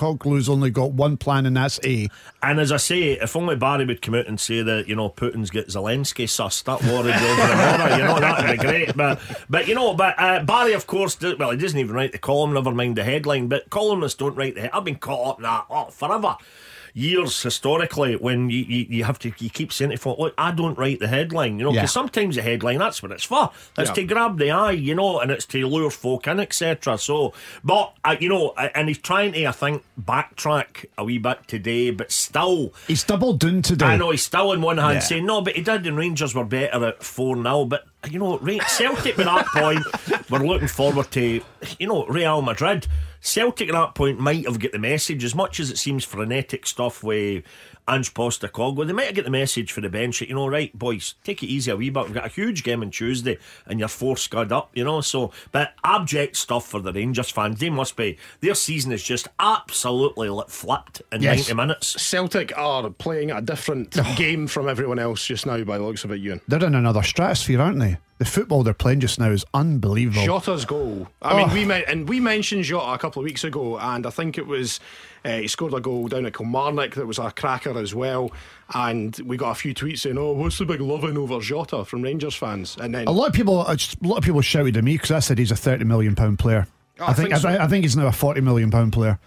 [0.06, 2.08] Postecoglou's only got one plan, and that's A.
[2.42, 5.10] And as I say, if only Barry would come out and say that, you know,
[5.10, 8.96] Putin's got Zelensky sussed, that war over you know, that would be great.
[8.96, 12.12] But, but you know, but uh, Barry, of course, do, well, he doesn't even write
[12.12, 14.74] the column, never mind the headline, but columnists don't write the.
[14.74, 16.36] I've been caught up in that oh, forever.
[16.98, 20.50] Years historically, when you, you, you have to, you keep saying to folk, look, I
[20.50, 22.00] don't write the headline, you know, because Yeah.
[22.00, 23.50] sometimes the headline, that's what it's for.
[23.76, 23.94] It's Yeah.
[23.96, 26.96] to grab the eye, you know, and it's to lure folk in, etc.
[26.96, 31.46] So, but, uh, you know, and he's trying to, I think, backtrack a wee bit
[31.46, 33.84] today, but still, He's doubled down today.
[33.86, 35.00] I know he's still on one hand Yeah.
[35.00, 37.66] saying no, but he did, and Rangers were better at 4 0.
[37.66, 39.84] But, you know, Ra- Celtic at that point,
[40.30, 41.42] we're looking forward to,
[41.78, 42.86] you know, Real Madrid.
[43.26, 46.66] Celtic at that point might have got the message as much as it seems frenetic
[46.66, 47.44] stuff with
[47.88, 50.76] Ange Postecoglou, they might have get the message for the bench that, you know, right,
[50.76, 52.04] boys, take it easy a wee bit.
[52.04, 55.00] We've got a huge game on Tuesday and you're four scud up, you know.
[55.00, 57.60] So, but abject stuff for the Rangers fans.
[57.60, 61.48] They must be, their season is just absolutely flipped in Yes.
[61.48, 62.02] 90 minutes.
[62.02, 66.10] Celtic are playing a different game from everyone else just now, by the looks of
[66.10, 66.40] it, Ewan.
[66.48, 67.98] They're in another stratosphere, aren't they?
[68.18, 70.24] The football they're playing just now is unbelievable.
[70.24, 71.06] Jota's goal.
[71.20, 71.54] I mean, Oh.
[71.54, 74.46] we met, and we mentioned Jota a couple of weeks ago, and I think it
[74.46, 74.80] was
[75.26, 78.30] uh, he scored a goal down at Kilmarnock that was a cracker as well.
[78.74, 82.02] And we got a few tweets saying, "Oh, what's the big loving over Jota from
[82.02, 84.94] Rangers fans?" And then A lot of people, a lot of people shouted at me
[84.94, 86.66] because I said he's a thirty million pound player.
[87.00, 87.48] Oh, I, I think, think so.
[87.48, 89.18] I, I think he's now a forty million pound player.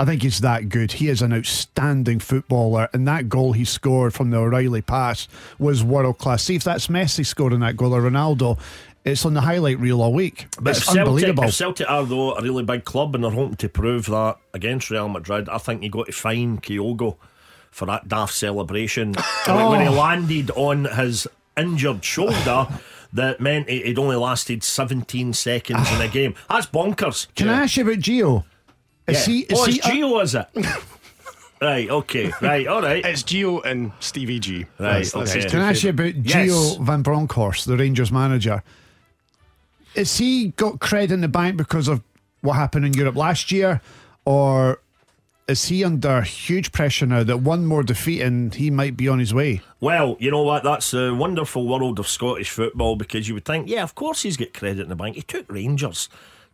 [0.00, 0.92] I think he's that good.
[0.92, 5.26] He is an outstanding footballer, and that goal he scored from the O'Riley pass
[5.58, 6.44] was world class.
[6.44, 8.60] See if that's Messi scoring that goal or Ronaldo.
[9.04, 10.46] It's on the highlight reel all week.
[10.60, 11.44] But it's if Celtic, unbelievable.
[11.44, 14.90] if Celtic are though a really big club and they're hoping to prove that against
[14.90, 17.16] Real Madrid, I think you got to fine Kyogo
[17.70, 19.14] for that daft celebration
[19.46, 19.92] when, when he Oh.
[19.92, 22.68] landed on his injured shoulder.
[23.14, 26.08] That meant it it only lasted 17 seconds in a ah.
[26.08, 26.34] game.
[26.50, 27.26] That's bonkers.
[27.34, 28.44] Can I ask you about Gio?
[29.06, 29.40] Is he?
[29.40, 30.46] Is oh, he it's Gio, is it?
[31.62, 33.02] right, okay, right, all right.
[33.02, 34.58] it's Gio and Stevie G.
[34.58, 35.42] Right, That's- that's okay.
[35.42, 36.16] his Can I ask you favourite.
[36.16, 36.50] about Yes.
[36.50, 38.62] Gio Van Bronckhorst, the Rangers manager?
[39.98, 42.02] Is he got credit in the bank because of
[42.42, 43.80] what happened in Europe last year,
[44.24, 44.80] or
[45.48, 49.18] is he under huge pressure now that one more defeat and he might be on
[49.18, 49.60] his way?
[49.80, 50.62] Well, you know what?
[50.62, 54.36] That's the wonderful world of Scottish football because you would think, yeah, of course he's
[54.36, 55.16] got credit in the bank.
[55.16, 56.08] He took Rangers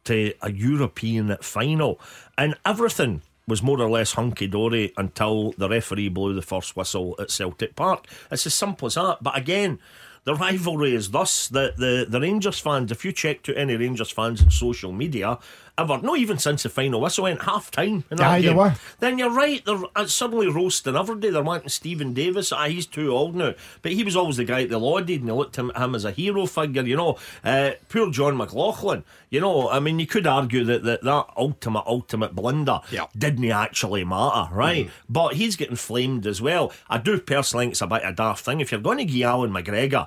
[0.05, 2.01] to a European final,
[2.39, 7.15] and everything was more or less hunky dory until the referee blew the first whistle
[7.19, 8.07] at Celtic Park.
[8.31, 9.19] It's as simple as that.
[9.21, 9.81] But again,
[10.25, 14.11] the rivalry is thus that the, the Rangers fans, if you check to any Rangers
[14.11, 15.39] fans in social media,
[15.77, 18.57] ever, not even since the final whistle went half time in that Aye, they game,
[18.57, 18.75] were.
[19.01, 19.65] then you're right.
[19.65, 21.31] They're uh, suddenly roasting every day.
[21.31, 22.53] They're wanting Steven Davis.
[22.53, 23.55] Ah, he's too old now.
[23.83, 26.05] But he was always the guy that they lauded and they looked him, him as
[26.05, 27.19] a hero figure, you know.
[27.43, 29.05] Uh, poor Jon McLaughlin.
[29.31, 33.07] You know, I mean, you could argue that that, that ultimate, ultimate blunder Yeah.
[33.19, 34.89] didn't actually matter, right?
[35.09, 36.73] But he's getting flamed as well.
[36.89, 38.61] I do personally think it's a bit of a daft thing.
[38.61, 40.07] If you're going to give Allan McGregor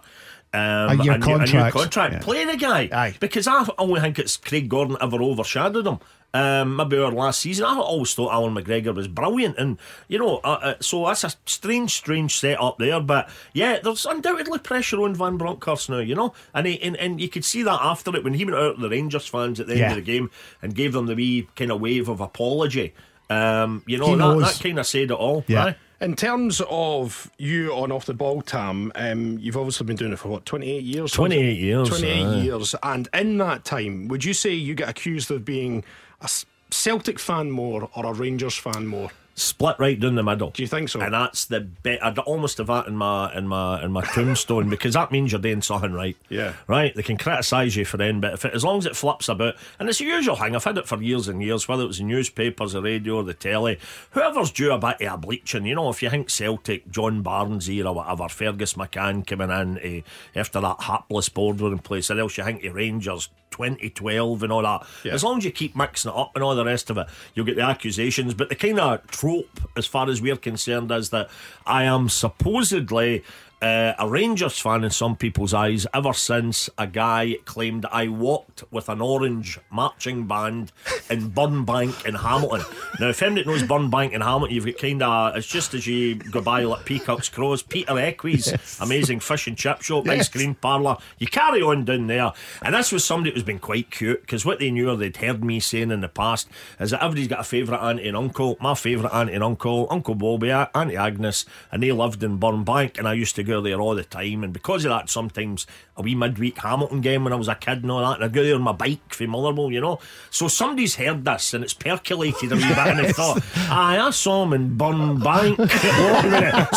[0.53, 1.75] um, A year new- new contract.
[1.75, 2.19] contract, Yeah.
[2.19, 2.89] play the guy.
[2.91, 3.15] Aye.
[3.19, 5.99] Because I only think it's Craig Gordon ever overshadowed him.
[6.33, 10.37] Um, maybe our last season, I always thought Allan McGregor was brilliant, and you know,
[10.43, 12.99] uh, uh, so that's a strange, strange setup there.
[12.99, 17.19] But yeah, there's undoubtedly pressure on Van Bronckhorst now, you know, and he, and, and
[17.21, 19.67] you could see that after it when he went out to the Rangers fans at
[19.67, 20.29] the end of the game
[20.61, 22.93] and gave them the wee kind of wave of apology.
[23.29, 25.43] Um, you know, that, that kind of said it all.
[25.47, 25.63] Yeah.
[25.65, 25.75] aye?
[25.99, 30.19] In terms of you on off the ball, Tam, um, you've obviously been doing it
[30.19, 31.11] for what, 28 years?
[31.11, 32.35] 28 years, 28 aye.
[32.41, 32.75] years.
[32.83, 35.83] And in that time, would you say you get accused of being
[36.21, 36.29] a
[36.69, 39.09] Celtic fan more or a Rangers fan more?
[39.37, 40.49] Split right down the middle.
[40.49, 40.99] Do you think so?
[40.99, 41.99] And that's the bit.
[42.01, 45.39] I'd almost have that in my in my in my tombstone because that means you're
[45.39, 46.17] doing something right.
[46.27, 46.53] Yeah.
[46.65, 46.93] Right.
[46.93, 49.55] They can criticise you for then, but if it, as long as it flips about,
[49.79, 50.55] and it's the usual thing.
[50.55, 53.23] I've had it for years and years, whether it was the newspapers, the radio, or
[53.23, 53.79] the telly.
[54.11, 57.69] Whoever's due a bit of a bleaching, you know, if you think Celtic, John Barnes
[57.69, 60.01] era, whatever, Fergus McCann coming in eh,
[60.35, 63.29] after that hapless board in place, or else you think of Rangers.
[63.51, 64.85] 2012 and all that.
[65.03, 65.13] Yeah.
[65.13, 67.45] As long as you keep mixing it up and all the rest of it, you'll
[67.45, 68.33] get the accusations.
[68.33, 71.29] But the kind of trope, as far as we're concerned, is that
[71.65, 73.23] I am supposedly
[73.61, 78.63] uh, a Rangers fan in some people's eyes ever since a guy claimed I walked
[78.71, 80.71] with an orange marching band
[81.09, 82.63] in Burnbank in Hamilton.
[82.99, 86.15] Now, if anybody knows Burnbank in Hamilton, you've got kind of, it's just as you
[86.15, 90.97] go by like Peacock's Crows, Peter Equi's amazing fish and chip shop, ice cream parlour.
[91.17, 92.33] You carry on down there.
[92.61, 95.43] And this was somebody was been quite cute because what they knew or they'd heard
[95.43, 96.47] me saying in the past
[96.79, 98.57] is that everybody's got a favourite auntie and uncle.
[98.61, 103.07] My favourite auntie and uncle, Uncle Bobby, Auntie Agnes, and they lived in Burnbank and
[103.07, 104.43] I used to go there all the time.
[104.43, 107.81] And because of that, sometimes a wee midweek Hamilton game when I was a kid
[107.81, 109.99] and all that, and I'd go there on my bike from Motherwell, you know.
[110.29, 114.09] So somebody's heard this and it's percolated a wee bit and they thought, aye, I
[114.11, 115.57] saw him in Burnbank.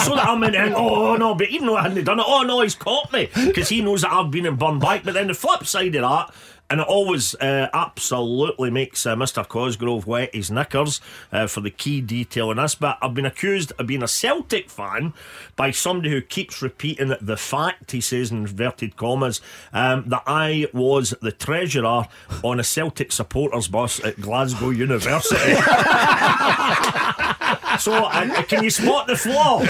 [0.04, 2.26] so that I'm in, and, oh, oh no, but even though I hadn't done it,
[2.26, 5.04] oh no, he's caught me because he knows that I've been in Burnbank.
[5.04, 6.34] But then the flip side of that,
[6.70, 9.46] and it always uh, absolutely makes uh, Mr.
[9.46, 11.00] Cosgrove wet his knickers
[11.32, 12.76] uh, for the key detail in this.
[12.76, 15.12] But I've been accused of being a Celtic fan
[15.56, 19.40] by somebody who keeps repeating the fact, he says in inverted commas,
[19.72, 22.06] um, that I was the treasurer
[22.44, 25.36] on a Celtic supporters bus at Glasgow University.
[27.78, 29.62] so, uh, can you spot the flaw?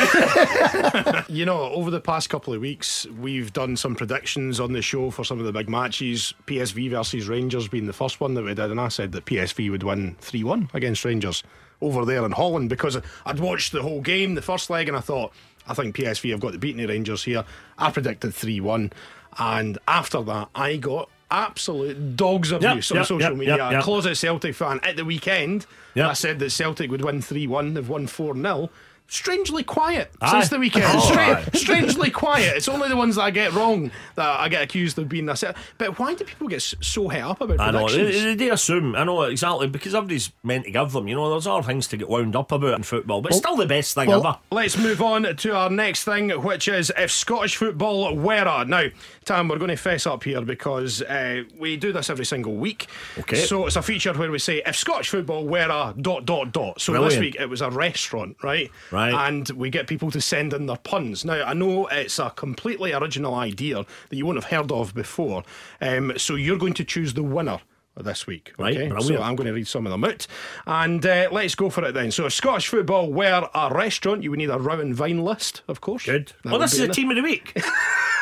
[1.31, 5.11] You know, over the past couple of weeks, we've done some predictions on the show
[5.11, 6.35] for some of the big matches.
[6.47, 9.71] PSV versus Rangers being the first one that we did, and I said that PSV
[9.71, 11.43] would win 3 1 against Rangers.
[11.81, 15.01] over there in Holland because I'd watched the whole game, the first leg, and I
[15.01, 15.33] thought,
[15.67, 17.45] I think PSV have got the beating the Rangers here.
[17.79, 18.93] I predicted 3 1.
[19.39, 23.71] And after that, I got absolute dogs abuse Yep, on yep, social yep, media.
[23.71, 25.67] yep, closet Celtic fan at the weekend.
[25.97, 27.75] I said that Celtic would win 3 1.
[27.75, 28.71] They've won 4 0.
[29.11, 30.31] Strangely quiet Aye.
[30.31, 30.85] since the weekend.
[30.87, 32.57] Oh, Stra- strangely quiet.
[32.57, 35.35] It's only the ones that I get wrong that I get accused of being a
[35.35, 35.57] set.
[35.79, 38.23] But why do people get so het up about I know, predictions?
[38.23, 41.49] they, they, assume, I know exactly, because everybody's meant to give them, you know, there's
[41.49, 44.13] other things to get wound up about in football, but it's still the best thing
[44.13, 44.39] ever.
[44.53, 48.65] Let's move on to our next thing, which is if Scottish football were a.
[48.65, 48.85] Now,
[49.25, 52.87] Tam, we're going to fess up here because uh, we do this every single week.
[53.19, 53.37] Okay.
[53.37, 56.81] So it's a feature where we say if Scottish football were a dot dot dot.
[56.81, 58.71] So this week it was a restaurant, right?
[58.93, 59.00] Right.
[59.09, 61.25] And we get people to send in their puns.
[61.25, 65.43] Now, I know it's a completely original idea that you won't have heard of before.
[65.81, 67.61] Um, so you're going to choose the winner.
[67.97, 68.89] This week, Right, okay?
[68.89, 69.19] brilliant.
[69.19, 70.27] So I'm going to read some of them out,
[70.65, 72.11] and uh, let's go for it then.
[72.13, 75.83] So, if Scottish football were a restaurant, you would need a Rowan Vine list, of
[75.83, 76.07] course.
[76.07, 76.33] Good.
[76.45, 77.53] That well, this is a team of the week.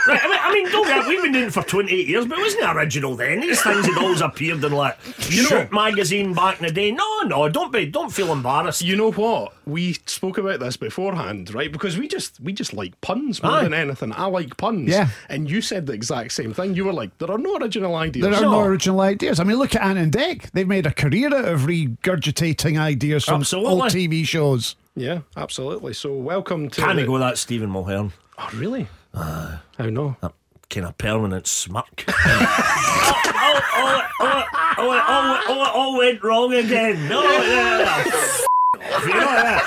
[0.08, 2.38] right, I mean, I mean, don't get, we've been doing it for 28 years, but
[2.38, 3.40] it wasn't original then.
[3.40, 4.96] These things had always appeared in like
[5.30, 6.90] You know- Shoot magazine back in the day.
[6.90, 8.82] No, no, don't be, don't feel embarrassed.
[8.82, 9.54] You know what?
[9.66, 11.70] We spoke about this beforehand, right?
[11.70, 13.64] Because we just we just like puns more Aye.
[13.64, 14.12] than anything.
[14.14, 14.88] I like puns.
[14.88, 15.08] Yeah.
[15.28, 16.74] And you said the exact same thing.
[16.74, 18.24] You were like, there are no original ideas.
[18.24, 18.52] There are No.
[18.52, 19.38] no original ideas.
[19.40, 20.50] I mean, look at Ant and Dec.
[20.52, 23.70] They've made a career out of regurgitating ideas from Absolutely.
[23.72, 24.74] old TV shows.
[24.96, 25.92] Yeah, absolutely.
[25.92, 26.80] So welcome to.
[26.80, 28.12] Can't the- go that Stephen Mulhern.
[28.38, 28.86] Oh, really?
[29.14, 30.16] Uh, How no?
[30.22, 30.32] A
[30.70, 32.04] kind of permanent smirk.
[32.08, 34.44] All, oh,
[34.78, 37.08] oh, oh, oh, went wrong again.
[37.08, 38.98] No, yeah, no.
[39.06, 39.60] You know.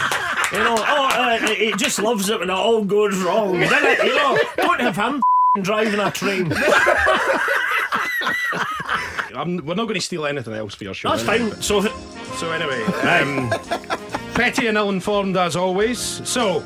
[0.51, 3.57] You know, oh, uh, he just loves it when it all goes wrong.
[3.57, 5.21] Then it, you know, don't have him
[5.61, 6.51] driving a train.
[9.33, 11.09] I'm, we're not going to steal anything else for your show.
[11.09, 11.51] That's fine.
[11.61, 11.81] So,
[12.35, 13.49] so anyway, um,
[14.33, 15.99] petty and ill-informed as always.
[15.99, 16.63] So.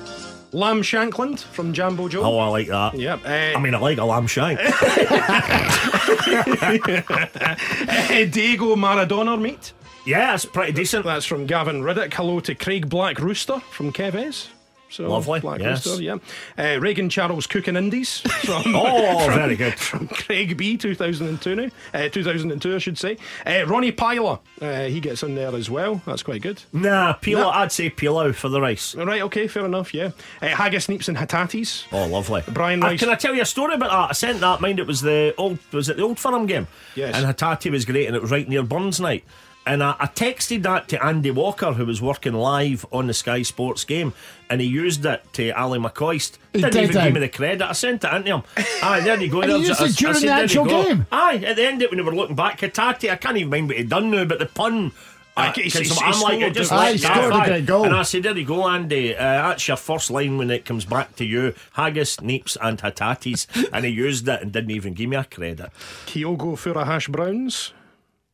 [0.55, 2.23] Lamb Shankland from Jambo Joe.
[2.23, 2.97] oh, I like that.
[2.97, 3.25] Yep.
[3.25, 4.57] Uh, I mean, I like a lamb shank.
[4.57, 4.71] uh,
[8.31, 9.73] Diego Maradona meat.
[10.05, 11.03] Yeah, it's pretty decent.
[11.03, 12.13] That's from Gavin Riddick.
[12.13, 14.47] Hello to Craig Black Rooster from Keves.
[14.95, 15.85] So Lovely, Black yes.
[15.85, 16.17] Rooster, yeah.
[16.57, 19.73] Uh, Reagan Charles Cooking Indies from Oh, very good.
[19.75, 21.69] from Craig B 2002 now.
[21.93, 23.17] Uh, 2002 I should say.
[23.45, 26.01] Uh, Ronnie Pyler, uh, he gets in there as well.
[26.05, 26.61] That's quite good.
[26.71, 27.41] Nah, pilau.
[27.43, 27.49] No.
[27.49, 28.95] I'd say pilau for the rice.
[28.95, 29.93] All right, okay, fair enough.
[29.93, 30.11] Yeah.
[30.41, 31.85] Uh, Haggis, Neeps, and Hatatis.
[31.91, 32.43] Oh, lovely.
[32.47, 34.09] Brian Uh, Rice- can I tell you a story about that?
[34.11, 34.61] I sent that.
[34.61, 35.59] Mind it was the old.
[35.73, 36.67] Was it the old Firm game?
[36.95, 37.15] Yes.
[37.15, 39.23] And Hatate was great, and it was right near Burns night.
[39.67, 43.41] And I, I texted that to Andy Walker, who was working live on the Sky
[43.41, 44.13] Sports game,
[44.49, 46.37] and he used it to Ally McCoist.
[46.53, 47.03] He Didn't did, even eh?
[47.05, 47.61] give me the credit.
[47.67, 48.43] I sent it into him.
[48.83, 49.41] Aye, there you go.
[49.41, 51.07] And he used I- it I during said, the there you actual game?
[51.11, 53.49] Aye, at the end of it, when we were looking back, Hatate, I can't even
[53.49, 54.91] mind what he'd done now, but the pun.
[55.37, 57.13] Aye, uh, he- 'cause he- he I'm like, scored it just the- Aye, let that
[57.15, 57.45] scored a fly.
[57.47, 57.83] great goal.
[57.85, 59.15] And I said, there you go, Andy.
[59.15, 61.53] Uh, that's your first line when it comes back to you.
[61.73, 63.47] Haggis, Neeps, and Hatatis.
[63.73, 65.71] and he used it and didn't even give me a credit.
[66.05, 67.73] Kyogo Fura Hash Browns.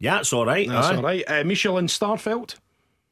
[0.01, 0.67] Yeah, it's all right.
[0.67, 0.95] That's aye.
[0.97, 1.23] all right.
[1.27, 2.55] Uh, Michelin Starfelt.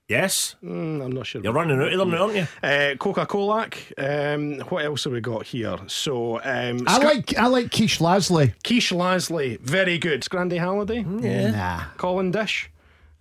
[0.08, 0.56] Yes.
[0.64, 1.40] Mm, I'm not sure.
[1.44, 2.48] You're running out of them aren't you?
[2.64, 3.70] Uh, Coca Cola.
[3.96, 5.78] Um, what else have we got here?
[5.86, 8.54] So, um, I Sc- like I like Quiche Lasley.
[8.64, 10.24] Quiche Lasley, very good.
[10.24, 11.84] Scrandy Halliday, Nah.
[11.98, 12.72] Colin Dish,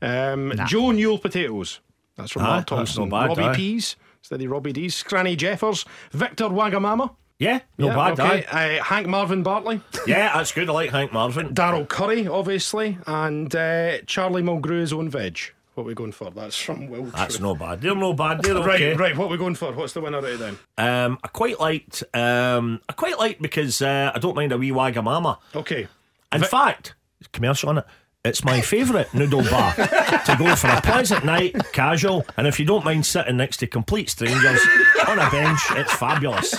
[0.00, 1.80] um, Joe Newell Potatoes.
[2.16, 3.08] That's from Aye, Mark that's Thompson.
[3.10, 3.54] not bad, Robbie aye.
[3.54, 4.94] Peas, steady Robbie D's.
[4.94, 7.14] Scranny Jeffers, Victor Wagamama.
[7.38, 8.78] Yeah, no Yeah, bad, okay.
[8.78, 10.68] Uh, Hank Marvin Bartley, Yeah, that's good.
[10.68, 11.54] I like Hank Marvin.
[11.54, 15.38] Daryl Curry, obviously, and uh, Charlie Mulgrew's own veg.
[15.74, 16.30] What are we going for?
[16.32, 17.04] That's from Will.
[17.04, 17.40] That's Truth.
[17.42, 17.80] no bad.
[17.80, 18.42] They're no bad.
[18.42, 18.94] They're Right, okay.
[18.96, 19.16] right.
[19.16, 19.70] What are we going for?
[19.72, 20.58] What's the winner out of them?
[20.76, 22.02] Um, I quite liked.
[22.12, 25.38] Um, I quite liked because uh, I don't mind a wee wagamama.
[25.54, 25.86] Okay.
[26.32, 26.96] In fact,
[27.32, 27.84] commercial on it.
[28.24, 32.66] It's my favourite noodle bar to go for a pleasant night, casual, and if you
[32.66, 34.60] don't mind sitting next to complete strangers
[35.06, 36.52] on a bench, it's fabulous.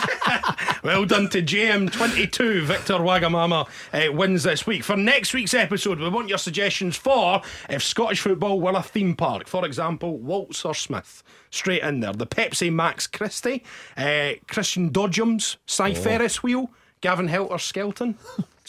[0.83, 2.63] Well done to JM22.
[2.63, 4.85] Victor Wagamama uh, wins this week.
[4.85, 9.13] For next week's episode, we want your suggestions for if Scottish football were a theme
[9.13, 9.49] park.
[9.49, 11.21] For example, Waltz or Smith.
[11.51, 12.13] Straight in there.
[12.13, 13.65] The Pepsi Max Christie,
[13.97, 18.17] uh, Christian Dodgems, Cy Ferris Wheel, Gavin Helter Skelton.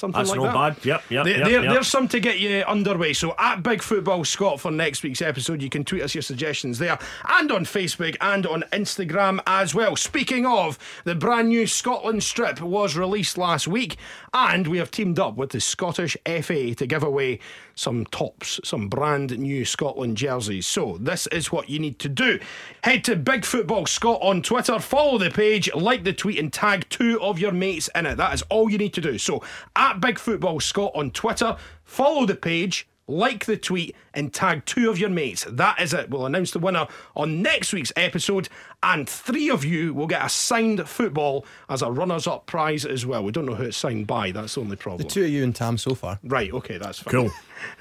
[0.00, 0.76] Something That's like no that.
[0.76, 0.84] bad.
[0.86, 1.72] Yep, yep, There- yep, there- yep.
[1.74, 3.12] There's some to get you underway.
[3.12, 6.78] So at Big Football Scott for next week's episode, you can tweet us your suggestions
[6.78, 9.96] there and on Facebook and on Instagram as well.
[9.96, 13.98] Speaking of, the brand new Scotland strip was released last week,
[14.32, 17.38] and we have teamed up with the Scottish FA to give away
[17.74, 20.66] some tops, some brand new Scotland jerseys.
[20.66, 22.38] So this is what you need to do.
[22.84, 26.86] Head to Big Football Scott on Twitter, follow the page, like the tweet, and tag
[26.88, 28.16] two of your mates in it.
[28.16, 29.18] That is all you need to do.
[29.18, 29.42] So
[29.76, 32.86] at Big Football Scott on Twitter, follow the page.
[33.08, 35.44] like the tweet, and tag two of your mates.
[35.50, 36.10] That is it.
[36.10, 38.48] We'll announce the winner on next week's episode,
[38.84, 43.04] and three of you will get a signed football as a runners up prize as
[43.04, 43.24] well.
[43.24, 45.02] We don't know who it's signed by, that's the only problem.
[45.02, 46.20] The two of you and Tam so far.
[46.22, 47.10] Right, okay, that's fine.
[47.10, 47.30] Cool.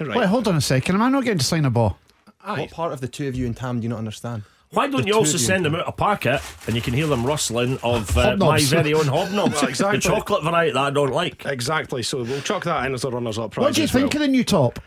[0.00, 0.18] right.
[0.18, 0.96] Wait, hold on a second.
[0.96, 1.96] Am I not getting to sign a ball?
[2.42, 2.62] Aye.
[2.62, 4.42] What part of the two of you and Tam do you not understand?
[4.72, 7.26] Why don't The you also send them out a packet and you can hear them
[7.26, 9.54] rustling of uh, my very own hobnobs?
[9.60, 9.98] Well, exactly.
[9.98, 11.44] The chocolate variety that I don't like.
[11.44, 13.64] Exactly, so we'll chuck that in as a runners up prize.
[13.64, 14.22] What do you as think well.
[14.22, 14.78] of the new top?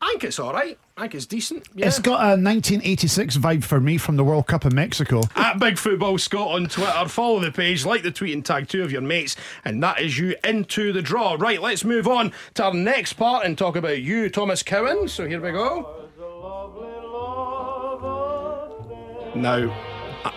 [0.00, 0.76] I think it's alright.
[0.96, 1.68] I think it's decent.
[1.74, 1.86] Yeah.
[1.86, 5.22] It's got a 1986 vibe for me from the World Cup in Mexico.
[5.36, 7.08] At Big Football Scott on Twitter.
[7.08, 10.18] Follow the page, like the tweet, and tag two of your mates, and that is
[10.18, 11.36] you into the draw.
[11.38, 15.06] Right, let's move on to our next part and talk about you, Thomas Cowan.
[15.06, 16.07] So here we go.
[19.42, 19.70] Now,
[20.24, 20.30] uh,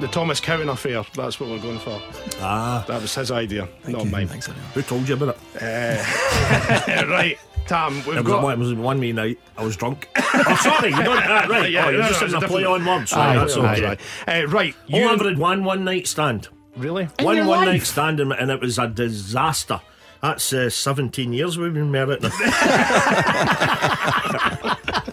[0.00, 2.00] the Thomas Cowan affair, that's what we're going for.
[2.40, 4.28] Ah, That was his idea, not mine.
[4.28, 5.58] Thanks, who told you about it?
[7.08, 8.42] right, Tam, we've It was, got.
[8.42, 9.38] one, it was one me night.
[9.58, 10.08] I was drunk.
[10.16, 11.18] oh, sorry, you don't.
[11.18, 12.98] Uh, right, Yeah, oh, you're no, just no, having it's a a play on different-
[13.00, 13.12] words.
[13.12, 13.82] Right, Aye, that's aye, okay.
[13.84, 14.00] Right.
[14.44, 15.08] Uh, right, You you.
[15.08, 16.48] oh, I've had one one night stand.
[16.76, 17.04] Really?
[17.20, 17.66] one one life?
[17.66, 19.80] night stand, and, and it was a disaster.
[20.22, 22.20] That's uh, 17 years we've been married.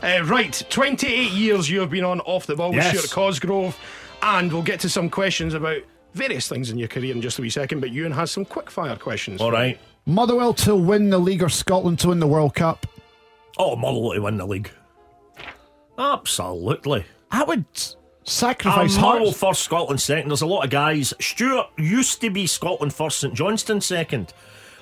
[0.04, 2.98] Uh, right, 28 years you have been on Off the Ball with Yes.
[3.00, 3.80] Stuart Cosgrove,
[4.22, 5.78] and we'll get to some questions about
[6.14, 8.70] various things in your career in just a wee second, but Ewan has some quick
[8.70, 9.40] fire questions.
[9.40, 9.80] All right.
[10.06, 12.86] Motherwell to win the league or Scotland to win the World Cup?
[13.58, 14.72] Oh, Motherwell to win the league.
[15.98, 17.06] Absolutely.
[17.32, 19.40] I would Um, sacrifice Motherwell Hearts.
[19.40, 20.30] first, Scotland second.
[20.30, 21.14] There's a lot of guys.
[21.22, 24.34] Stuart used to be Scotland first, St Johnstone second.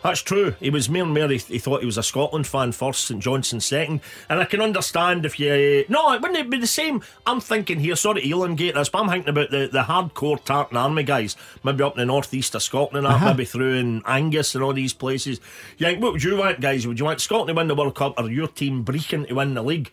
[0.03, 0.55] That's true.
[0.59, 3.21] He was more and more, he, he thought he was a Scotland fan first, St
[3.21, 4.01] Johnstone second.
[4.29, 5.85] And I can understand if you.
[5.89, 7.03] No, it wouldn't be the same.
[7.25, 10.77] I'm thinking here, sorry to elongate this, but I'm thinking about the, the hardcore Tartan
[10.77, 14.55] Army guys, maybe up in the northeast of Scotland, and that, maybe through in Angus
[14.55, 15.39] and all these places.
[15.77, 16.87] You think, what would you want, guys?
[16.87, 19.53] Would you want Scotland to win the World Cup or your team Brechin to win
[19.53, 19.91] the league?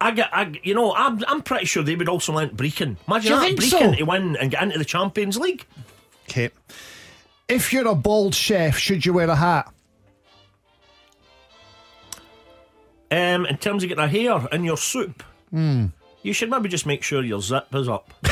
[0.00, 2.96] I get, I, you know, I'm, I'm pretty sure they would also want Brechin.
[3.08, 3.94] Imagine that, Brechin so?
[3.94, 5.66] to win and get into the Champions League.
[6.28, 6.50] Okay.
[7.48, 9.72] If you're a bald chef, should you wear a hat?
[13.10, 17.02] Um, in terms of getting a hair in your soup, you should maybe just make
[17.02, 18.12] sure your zip is up.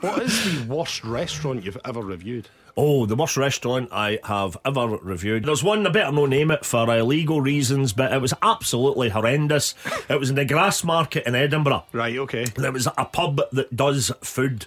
[0.00, 2.48] What is the worst restaurant you've ever reviewed?
[2.76, 5.44] Oh, the worst restaurant I have ever reviewed.
[5.44, 9.08] There's one, I better not name it for uh, legal reasons, but it was absolutely
[9.08, 9.74] horrendous.
[10.08, 11.86] It was in the Grassmarket in Edinburgh.
[11.92, 12.44] Right, okay.
[12.44, 14.66] There was a pub that does food,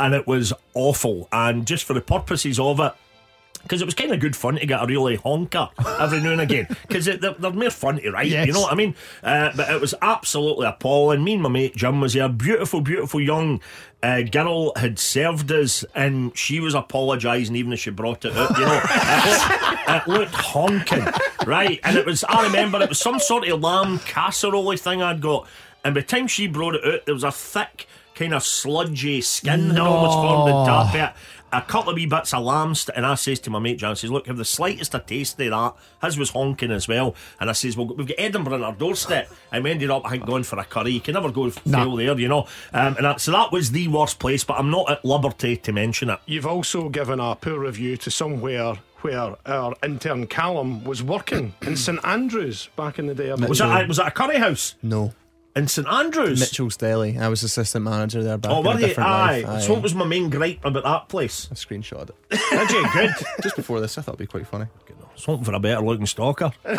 [0.00, 1.28] and it was awful.
[1.30, 2.92] And just for the purposes of it,
[3.62, 6.40] because it was kind of good fun to get a really honker every now and
[6.40, 6.66] again.
[6.88, 8.46] Because they're, they're more fun to write, Yes.
[8.46, 8.94] you know what I mean?
[9.22, 11.22] Uh, but it was absolutely appalling.
[11.22, 12.28] Me and my mate Jim was there.
[12.30, 13.60] Beautiful, beautiful young
[14.02, 18.56] uh, girl had served us, and she was apologising even as she brought it up
[18.56, 21.04] You know, it, it looked honking,
[21.46, 21.78] right?
[21.84, 22.24] And it was.
[22.24, 25.46] I remember it was some sort of lamb casserole thing I'd got,
[25.84, 27.86] and by the time she brought it out, there was a thick.
[28.20, 31.10] Kind of sludgy skin had almost formed the top of it
[31.52, 33.90] a couple of wee bits of lamb, st- and I says to my mate John,
[33.90, 35.74] I says, look, have the slightest of taste of that.
[36.06, 39.28] His was honking as well, and I says, well, we've got Edinburgh on our doorstep,
[39.50, 40.92] and we ended up, I think, going for a curry.
[40.92, 41.78] You can never go f- Nah.
[41.86, 42.46] fail there, you know.
[42.72, 45.72] Um, and that, so that was the worst place, but I'm not at liberty to
[45.72, 46.20] mention it.
[46.24, 51.74] You've also given a poor review to somewhere where our intern Callum was working in
[51.76, 53.30] St Andrews back in the day.
[53.30, 53.58] I Was believe.
[53.74, 55.14] that, was that a curry house No.
[55.60, 56.40] In St Andrews?
[56.40, 57.18] Mitchell's Deli.
[57.18, 58.86] I was assistant manager there back Oh, in a were you?
[58.88, 59.40] different Aye.
[59.46, 59.62] life.
[59.62, 61.48] So what was my main gripe about that place?
[61.50, 62.14] I screenshot it.
[62.50, 62.86] Did you?
[62.92, 63.10] Good.
[63.42, 64.66] Just before this, I thought it'd be quite funny.
[65.16, 66.52] Something for a better looking stalker.
[66.64, 66.78] I've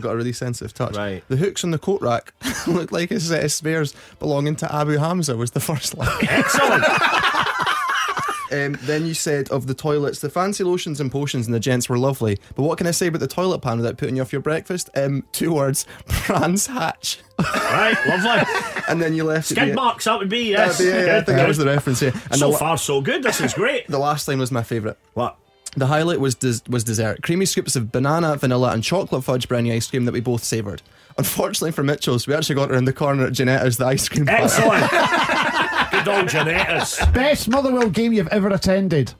[0.00, 0.96] got a really sensitive touch.
[0.96, 1.22] Right.
[1.28, 2.32] The hooks on the coat rack
[2.66, 6.08] looked like a set of spares belonging to Abu Hamza was the first line.
[6.28, 6.84] Excellent.
[8.52, 11.88] Um, then you said of the toilets, the fancy lotions and potions and the gents
[11.88, 12.38] were lovely.
[12.54, 14.88] But what can I say about the toilet pan without putting you off your breakfast?
[14.94, 15.86] Um, two words:
[16.26, 17.18] Brands Hatch.
[17.38, 18.62] right, lovely.
[18.88, 19.48] And then you left.
[19.48, 20.80] Skid marks, that would be, yes.
[20.80, 21.98] Yeah, yeah, I think that was the reference.
[21.98, 22.12] here.
[22.30, 23.24] And So la- far, so good.
[23.24, 23.86] This is great.
[23.88, 24.96] the last line was my favourite.
[25.14, 25.36] What?
[25.76, 27.22] The highlight was des- was dessert.
[27.22, 30.82] Creamy scoops of banana, vanilla, and chocolate fudge brownie ice cream that we both savoured.
[31.18, 34.28] Unfortunately for Mitchell's, we actually got around the corner at Jannettas, the ice cream.
[34.28, 34.84] Excellent.
[36.06, 37.12] Good old Jannettas.
[37.12, 39.14] Best Motherwell game you've ever attended?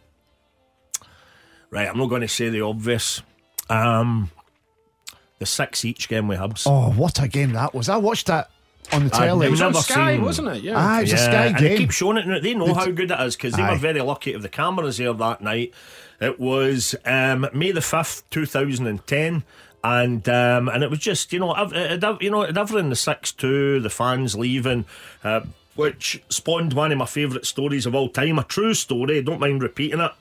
[1.70, 3.22] Right, I'm not going to say the obvious.
[3.68, 4.31] Um,
[5.40, 6.62] the six each game we Hibs.
[6.64, 7.88] Oh, what a game that was!
[7.88, 8.51] I watched that
[8.92, 9.49] on the I've telly.
[9.49, 10.62] It was on Sky, seen- wasn't it?
[10.62, 10.75] Yeah.
[10.77, 12.38] Ah, it was a Sky and they keep showing it now.
[12.38, 14.99] They know how good it is because they were very lucky to have the cameras
[14.99, 15.75] there that night.
[16.20, 19.42] It was um, May the fifth, two thousand and ten.
[19.83, 22.90] And um, and it was just you know ev- it, it, you know it everything
[22.90, 24.85] the six two the fans leaving,
[25.22, 25.40] uh,
[25.77, 29.23] which spawned one of my favourite stories of all time, a true story.
[29.23, 30.12] Don't mind repeating it.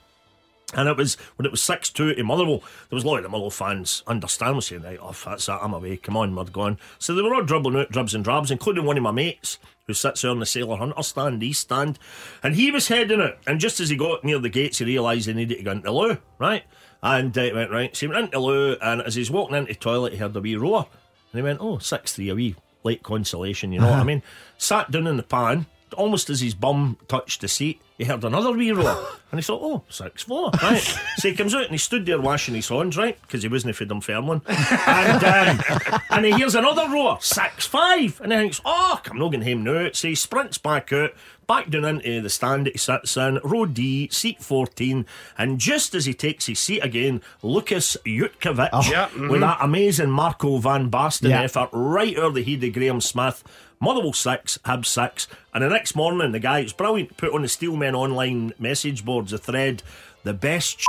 [0.74, 2.58] And it was when it was six two to Motherwell.
[2.88, 5.60] There was a lot of the Motherwell fans understand was saying, "Right, off that's that.
[5.62, 5.96] I'm away.
[5.96, 8.96] Come on, we're going." So they were all dribbling out dribs and drabs, including one
[8.96, 12.00] of my mates who sits there on the Sailor Hunter stand, east stand,
[12.42, 13.38] and he was heading it.
[13.46, 15.84] And just as he got near the gates, he realised he needed to go into
[15.84, 16.64] the loo, right?
[17.00, 17.96] And uh, he went right.
[17.96, 20.34] So he went into the loo, and as he's walking into the toilet, he heard
[20.34, 20.88] a wee roar,
[21.32, 24.22] and he went, "Oh, six three, a wee late consolation." You know what I mean?
[24.58, 28.52] Sat down in the pan almost as his bum touched the seat, he heard another
[28.52, 29.06] wee roar.
[29.32, 30.78] And he thought, oh, six four, right?
[31.16, 33.20] so he comes out and he stood there washing his hands, right?
[33.22, 34.40] Because he wasn't for Dunfermline.
[34.46, 38.20] And, um, and he hears another roar, six five.
[38.22, 39.90] And he thinks, oh, I'm not going to him now.
[39.92, 41.10] So he sprints back out,
[41.48, 45.04] back down into the stand that he sits in, row D, seat 14.
[45.36, 49.28] And just as he takes his seat again, Lukas Jutkiewicz, Yeah, mhm.
[49.28, 51.42] with that amazing Marco van Basten Yeah.
[51.42, 53.42] effort right over the head of Graham Smith.
[53.80, 57.48] Motherwell six, Hib six, and the next morning the guy, it's brilliant, put on the
[57.48, 59.82] Steelmen online message boards a thread,
[60.24, 60.86] the best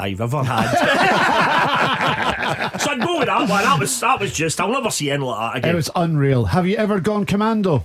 [0.00, 0.70] I've ever had.
[2.80, 3.48] so I'd go with that one.
[3.48, 5.72] That was that was just I'll never see anything like that again.
[5.72, 6.46] It was unreal.
[6.46, 7.84] Have you ever gone commando?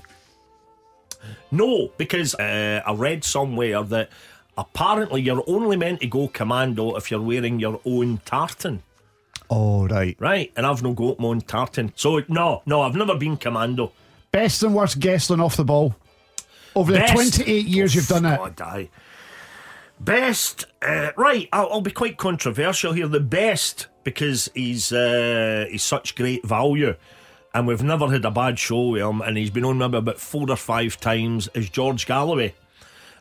[1.52, 4.10] No, because uh, I read somewhere that
[4.58, 8.84] apparently you're only meant to go commando if you're wearing your own tartan.
[9.50, 10.16] Oh, right.
[10.20, 11.94] Right, and I've no got my own tartan.
[11.96, 13.92] So no, no, I've never been commando.
[14.36, 15.96] Best and worst Gessling off the ball.
[16.76, 18.36] Over the Best- 28 years you've done it.
[18.36, 18.90] God, aye.
[19.98, 21.48] Best, uh, right?
[21.54, 23.08] I'll, I'll be quite controversial here.
[23.08, 26.96] The best because he's uh, he's such great value,
[27.54, 30.20] and we've never had a bad show with him, and he's been on maybe about
[30.20, 31.48] four or five times.
[31.54, 32.56] Is George Galloway,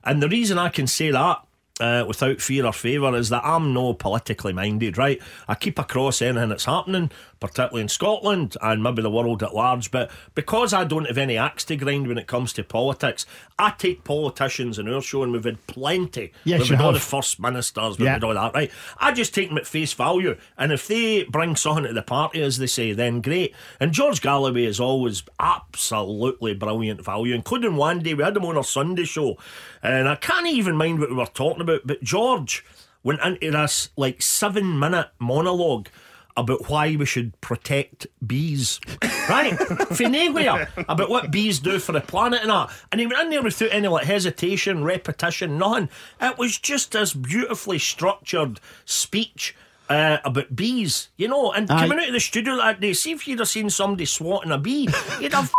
[0.02, 1.46] and the reason I can say that.
[1.80, 5.20] Uh, without fear or favour, is that I'm no politically minded, right?
[5.48, 7.10] I keep across anything that's happening,
[7.46, 9.90] particularly in Scotland and maybe the world at large.
[9.90, 13.26] But because I don't have any axe to grind when it comes to politics,
[13.58, 16.32] I take politicians in our show, and we've had plenty.
[16.44, 18.14] Yes, we've had all the first ministers, we've Yeah.
[18.14, 18.70] had all that, right?
[18.98, 22.42] I just take them at face value, and if they bring something to the party,
[22.42, 23.54] as they say, then great.
[23.80, 28.56] And George Galloway is always absolutely brilliant value, including one day we had him on
[28.56, 29.36] our Sunday show,
[29.82, 32.64] and I can't even mind what we were talking about, but George
[33.02, 35.88] went into this like seven minute monologue
[36.36, 38.80] about why we should protect bees.
[39.28, 39.56] Right?
[39.96, 40.68] From nowhere.
[40.88, 42.70] About what bees do for the planet and that.
[42.90, 45.88] And he went in there without any like hesitation, repetition, nothing.
[46.20, 49.54] It was just this beautifully structured speech.
[49.86, 51.78] Uh, about bees, you know, and Aye.
[51.78, 54.56] coming out of the studio that day, see if you'd have seen somebody swatting a
[54.56, 54.88] bee,
[55.20, 55.52] you'd have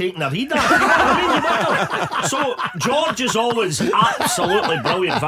[0.00, 0.54] taken a reader.
[0.70, 1.26] You know what I mean?
[1.26, 2.26] You would have.
[2.26, 5.20] So George is always absolutely brilliant.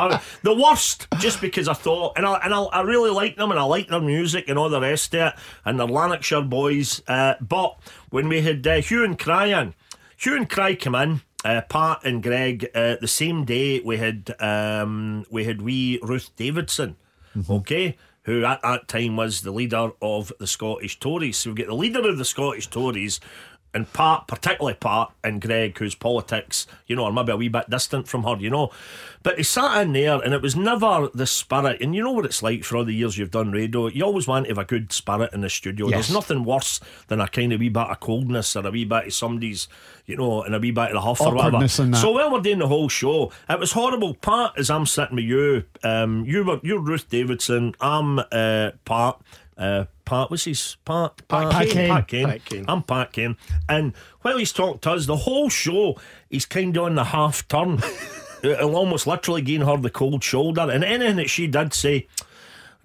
[0.42, 3.60] The worst, just because I thought, and I and I, I really like them, and
[3.60, 7.02] I like their music and all the rest of it, and the Lanarkshire boys.
[7.06, 7.76] Uh, but
[8.10, 9.74] when we had uh, Hue and Cry in,
[10.16, 11.20] Hue and Cry come in.
[11.44, 12.70] Uh, Pat and Greg.
[12.72, 16.94] Uh, the same day we had um, we had wee Ruth Davidson,
[17.50, 21.38] okay, who at that time was the leader of the Scottish Tories.
[21.38, 23.18] So we get the leader of the Scottish Tories,
[23.74, 27.70] and Pat, particularly Pat and Greg, whose politics, you know, are maybe a wee bit
[27.70, 28.70] distant from her, you know.
[29.22, 31.80] But he sat in there, and it was never the spirit.
[31.80, 33.86] And you know what it's like for all the years you've done radio.
[33.86, 35.88] You always want to have a good spirit in the studio.
[35.88, 35.94] Yes.
[35.94, 39.06] There's nothing worse than a kind of wee bit of coldness or a wee bit
[39.06, 39.68] of somebody's,
[40.06, 41.48] you know, and a wee bit of the huff or whatever.
[41.48, 41.98] Awkwardness and that.
[41.98, 44.14] So when we're doing the whole show, it was horrible.
[44.14, 47.74] Pat, as I'm sitting with you, um, you were you're Ruth Davidson.
[47.80, 49.18] I'm uh, Pat.
[49.56, 51.26] Uh, Pat, what's his Pat?
[51.26, 51.88] Pat Kane.
[51.88, 52.26] Pat Kane.
[52.26, 52.64] Pat Kane.
[52.68, 53.34] I'm Pat Kane.
[53.66, 55.96] And while he's talking to us, the whole show,
[56.28, 57.80] he's kind of on the half turn.
[58.42, 60.68] He'll almost literally giving her the cold shoulder.
[60.70, 62.08] And anything that she did say,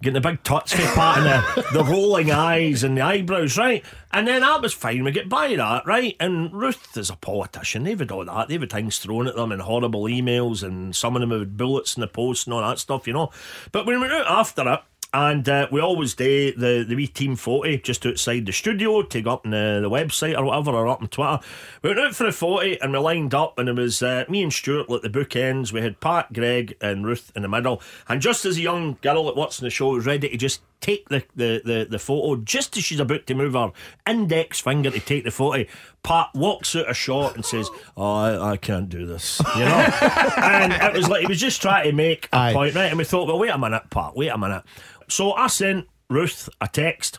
[0.00, 3.84] getting the big tuts for Pat and the, the rolling eyes and the eyebrows, right?
[4.10, 5.04] And then that was fine.
[5.04, 6.16] We get by that, right?
[6.18, 7.84] And Ruth is a politician.
[7.84, 8.48] They've had all that.
[8.48, 11.58] They've had things thrown at them and horrible emails, and some of them have had
[11.58, 13.30] bullets in the post and all that stuff, you know.
[13.70, 14.80] But when we went out after it,
[15.14, 19.26] and uh, we always do the, the wee team photo just outside the studio, take
[19.26, 21.40] up on the, the website or whatever, or up on Twitter.
[21.82, 24.42] We went out for the photo and we lined up, and it was uh, me
[24.42, 25.72] and Stuart at the bookends.
[25.72, 27.80] We had Pat, Greg, and Ruth in the middle.
[28.08, 30.60] And just as a young girl that works in the show was ready to just
[30.80, 33.72] take the, the, the, the photo, just as she's about to move her
[34.06, 35.64] index finger to take the photo,
[36.02, 39.40] Pat walks out a shot and says, Oh, I, I can't do this.
[39.56, 39.88] You know?
[40.36, 42.52] and it was like he was just trying to make a Aye.
[42.52, 42.86] point, right?
[42.88, 44.62] And we thought, well, wait a minute, Pat, wait a minute.
[45.08, 47.18] So I sent Ruth a text.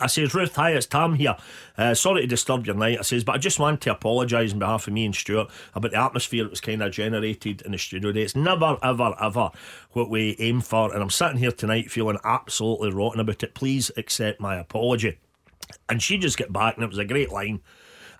[0.00, 1.36] I says, Ruth, hi, it's Tam here.
[1.76, 2.98] Uh, sorry to disturb your night.
[2.98, 5.90] I says, but I just want to apologise on behalf of me and Stuart about
[5.92, 8.22] the atmosphere that was kind of generated in the studio today.
[8.22, 9.50] It's never, ever, ever
[9.92, 10.92] what we aim for.
[10.92, 13.54] And I'm sitting here tonight feeling absolutely rotten about it.
[13.54, 15.18] Please accept my apology.
[15.88, 17.60] And she just get back, and it was a great line.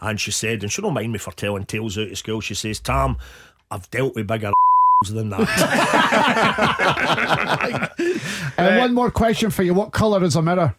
[0.01, 2.41] And she said, and she don't mind me for telling tales out of school.
[2.41, 3.17] She says, Tam,
[3.71, 4.53] I've dealt with bigger
[5.11, 5.49] than that.
[8.59, 10.75] And one more question for you: What colour is a mirror?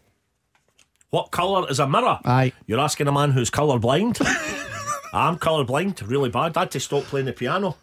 [1.11, 2.19] What colour is a mirror?
[2.25, 2.53] Aye.
[2.67, 4.19] You're asking a man who's colour blind?
[5.13, 6.55] I'm colour blind, really bad.
[6.55, 7.77] I had to stop playing the piano.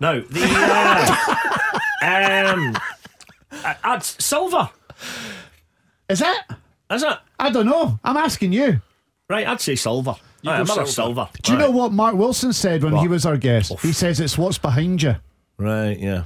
[0.00, 0.42] Now, the.
[2.02, 2.76] Uh, um,
[3.50, 4.68] uh, that's silver,
[6.08, 6.38] Is it?
[6.90, 7.18] is it?
[7.38, 7.98] I don't know.
[8.04, 8.80] I'm asking you.
[9.30, 10.16] Right, I'd say silver.
[10.42, 10.86] You Right, go a silver.
[10.86, 11.28] silver.
[11.42, 11.64] Do you Right.
[11.64, 13.72] know what Mark Wilson said when he was our guest?
[13.80, 15.16] He says it's what's behind you.
[15.58, 16.24] Right, yeah.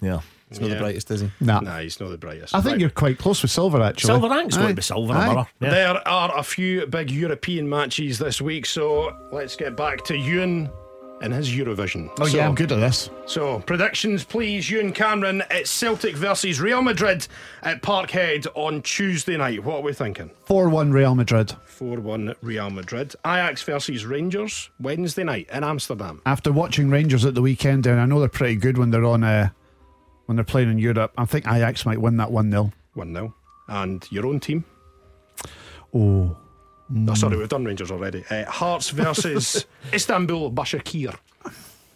[0.00, 0.20] Yeah.
[0.52, 0.74] It's not Yeah.
[0.74, 1.30] the brightest, is he?
[1.40, 1.60] Nah.
[1.60, 2.54] Nah, he's not the brightest.
[2.54, 2.80] I think Right.
[2.82, 4.08] you're quite close with silver, actually.
[4.08, 5.46] Silver, I think going to be silver, Aye.
[5.60, 5.70] Yeah.
[5.70, 10.68] There are a few big European matches this week, so let's get back to Ewan
[11.22, 12.10] and his Eurovision.
[12.20, 13.08] Oh, so, yeah, I'm good at this.
[13.26, 14.68] So, predictions, please.
[14.68, 17.26] Ewan Cameron, it's Celtic versus Real Madrid
[17.62, 19.64] at Parkhead on Tuesday night.
[19.64, 20.30] What are we thinking?
[20.46, 21.54] 4 1 Real Madrid.
[21.64, 23.14] 4 1 Real Madrid.
[23.24, 26.20] Ajax versus Rangers Wednesday night in Amsterdam.
[26.26, 29.22] After watching Rangers at the weekend, and I know they're pretty good when they're on
[29.22, 29.50] uh,
[30.32, 32.72] when they're playing in Europe, I think Ajax might win that 1 0.
[32.94, 33.34] 1 0.
[33.68, 34.64] And your own team.
[35.94, 36.34] Oh.
[37.08, 38.24] Oh, sorry, we've done Rangers already.
[38.30, 41.14] Uh, Hearts versus Istanbul Basaksehir.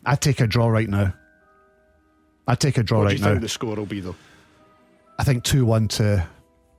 [0.04, 1.14] I take a draw right now.
[2.46, 3.30] I take a draw What do right you now.
[3.30, 4.14] think the score will be, though?
[5.18, 6.26] I think 2 1 to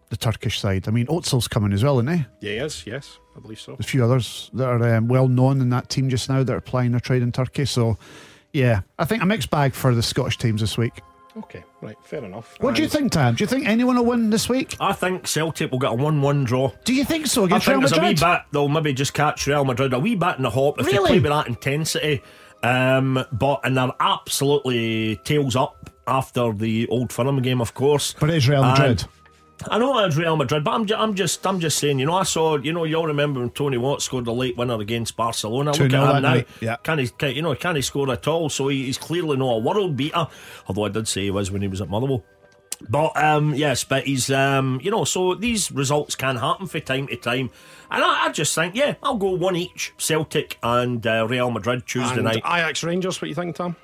[0.10, 0.88] the Turkish side.
[0.88, 2.26] I mean, Özil's coming as well, isn't he?
[2.42, 3.72] Yeah, yes, yes, I believe so.
[3.74, 6.54] There's a few others that are um, well known in that team just now that
[6.54, 7.66] are playing their trade in Turkey.
[7.66, 7.98] So,
[8.54, 10.94] yeah, I think a mixed bag for the Scottish teams this week.
[11.38, 12.56] Okay, right, fair enough.
[12.60, 13.36] What do you think, Tam?
[13.36, 14.76] Do you think anyone will win this week?
[14.80, 16.72] I think Celtic will get a 1 1 draw.
[16.84, 18.20] Do you think so I against think Real there's a wee Madrid?
[18.20, 20.98] bit they'll maybe just catch Real Madrid a wee bit in the hop if Really?
[20.98, 22.24] they play with that intensity.
[22.64, 28.16] Um, but and they're absolutely tails up after the Old Firm game, of course.
[28.20, 29.04] But it is Real And- Madrid.
[29.70, 31.98] I know it's Real Madrid, but I'm, ju- I'm just I'm just saying.
[32.00, 32.58] You know, I saw.
[32.58, 35.72] You know, you all remember when Tony Watt scored the late winner against Barcelona.
[35.72, 36.44] Look 2-0 at him now.
[36.62, 36.76] yeah.
[36.78, 37.08] Can he?
[37.08, 38.50] Can, you know, can he score at all?
[38.50, 40.28] So he, he's clearly not a world beater.
[40.68, 42.24] Although I did say he was when he was at Motherwell.
[42.88, 47.08] But um, yes, but he's um, you know, so these results can happen from time
[47.08, 47.50] to time,
[47.90, 51.88] and I, I just think, yeah, I'll go one each: Celtic and uh, Real Madrid
[51.88, 52.44] Tuesday And night.
[52.46, 53.76] Ajax Rangers, what you think, Tom?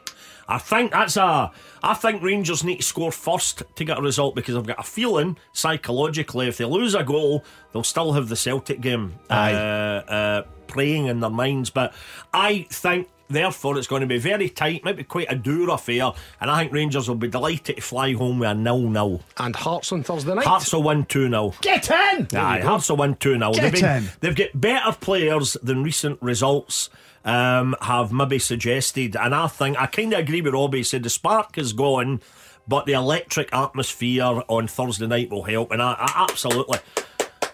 [0.48, 1.52] I think that's a.
[1.82, 4.84] I think Rangers need to score first to get a result because I've got a
[4.84, 10.44] feeling psychologically if they lose a goal, they'll still have the Celtic game uh, uh,
[10.68, 11.70] playing in their minds.
[11.70, 11.94] But
[12.34, 13.10] I think.
[13.30, 16.74] Therefore, it's going to be very tight, maybe quite a dour affair, and I think
[16.74, 19.22] Rangers will be delighted to fly home with a nil-nil.
[19.38, 20.46] And Hearts on Thursday night.
[20.46, 21.54] Hearts will win 2 0.
[21.62, 22.28] Get in!
[22.38, 23.54] Aye, Hearts will win 2 0.
[23.54, 24.10] Get They've, been- in.
[24.20, 26.90] they've got better players than recent results
[27.26, 29.16] um, have maybe suggested.
[29.16, 30.80] And I think, I kind of agree with Robbie.
[30.80, 32.22] He said the spark is gone,
[32.68, 35.72] but the electric atmosphere on Thursday night will help.
[35.72, 36.80] And I, I absolutely.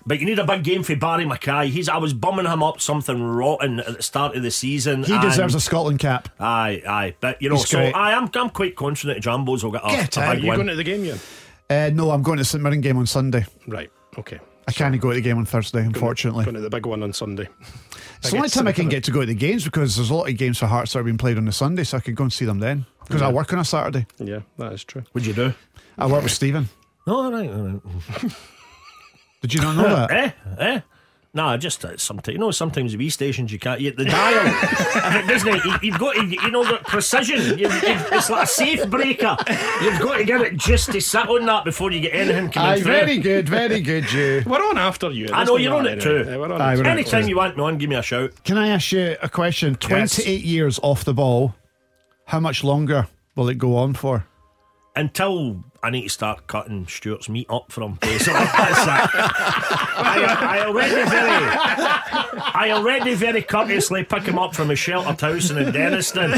[0.06, 1.68] But you need a big game for Barrie McKay.
[1.68, 5.04] He's I was bumming him up something rotten at the start of the season.
[5.04, 6.30] He deserves a Scotland cap.
[6.40, 7.16] Aye, aye.
[7.20, 7.96] But you know, He's so great.
[7.96, 10.36] I am I'm quite confident Jambos will get a, Get a out.
[10.38, 10.56] Are you win.
[10.58, 11.20] going to the game, Ewan?
[11.70, 13.46] Uh, no, I'm going to St Mirren game on Sunday.
[13.68, 14.40] Right, okay.
[14.70, 16.46] I can't go to the game on Thursday, unfortunately.
[16.46, 17.48] Going to the big one on Sunday.
[18.20, 20.14] It's the only time I can get to go to the games because there's a
[20.14, 22.16] lot of games for Hearts that are being played on the Sunday, so I could
[22.16, 22.86] go and see them then.
[23.08, 24.06] Because I work on a Saturday.
[24.20, 25.04] Yeah, that is true.
[25.14, 25.54] What'd you do?
[25.98, 26.70] I work with Stephen.
[27.08, 28.36] No, all right, all right.
[29.42, 30.12] Did you not know that?
[30.12, 30.32] Eh?
[30.60, 30.82] Eh?
[31.32, 32.50] Nah, just uh, sometimes you know.
[32.50, 33.80] Sometimes the wee stations you can't.
[33.80, 37.60] You, the dial, if it doesn't, you, you've got to, you know, got precision.
[37.60, 39.38] You, you, it's like a safe breaker.
[39.84, 42.72] You've got to get it just to sit on that before you get anything coming
[42.72, 42.92] Aye, through.
[42.92, 44.42] very good, very good, you.
[44.48, 45.28] We're on after you.
[45.32, 46.24] I know, you're on it too.
[46.28, 46.90] Yeah, we're on Aye, it we're too.
[46.90, 48.32] on Anytime you want me on, give me a shout.
[48.44, 49.76] Can I ask you a question?
[49.76, 51.54] 28 years off the ball.
[52.26, 54.26] How much longer will it go on for?
[54.96, 58.28] Until I need to start cutting Stuart's meat up from it.
[60.02, 61.30] I, I already very,
[62.54, 66.34] I already very courteously pick him up from his sheltered house in Dennistoun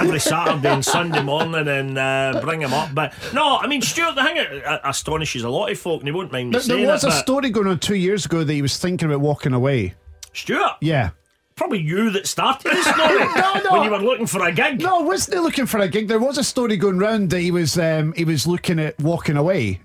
[0.00, 2.94] every Saturday and Sunday morning and uh, bring him up.
[2.94, 6.12] But no, I mean Stuart, the thing uh, astonishes a lot of folk, and he
[6.12, 8.44] won't mind me There, saying there was it, a story going on two years ago
[8.44, 9.94] that he was thinking about walking away.
[10.32, 11.10] Stuart, Yeah.
[11.56, 13.72] Probably you that started the story No, no.
[13.72, 14.80] when you were looking for a gig.
[14.80, 16.06] No, wasn't he looking for a gig?
[16.08, 19.36] There was a story going round that he was um, he was looking at walking
[19.36, 19.80] away,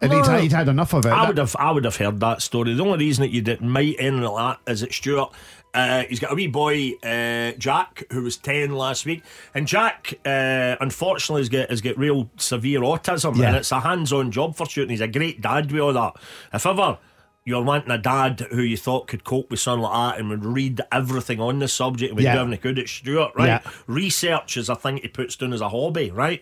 [0.00, 1.10] and he'd, he'd had enough of it.
[1.10, 2.74] I would have, I would have heard that story.
[2.74, 5.30] The only reason that you did might end like that is that Stuart,
[5.74, 9.22] uh, he's got a wee boy, uh, Jack, who was ten last week,
[9.54, 13.48] and Jack, uh, unfortunately, has got has got real severe autism, Yeah.
[13.48, 14.84] and it's a hands-on job for Stuart.
[14.84, 16.14] And he's a great dad with all that.
[16.52, 16.98] If ever.
[17.44, 20.44] You're wanting a dad who you thought could cope with something like that and would
[20.44, 22.34] read everything on the subject and would Yeah.
[22.34, 23.46] do everything good at Stuart, right?
[23.64, 23.70] Yeah.
[23.88, 26.40] Research is a thing he puts down as a hobby, right?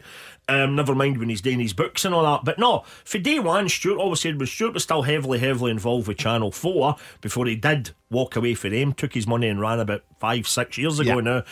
[0.51, 2.45] Um, never mind when he's doing his books and all that.
[2.45, 6.09] But no, for day one, Stuart always said, but Stuart was still heavily, heavily involved
[6.09, 9.79] with Channel 4 before he did walk away for them, took his money and ran
[9.79, 11.21] about five, six years ago Yeah.
[11.21, 11.43] now.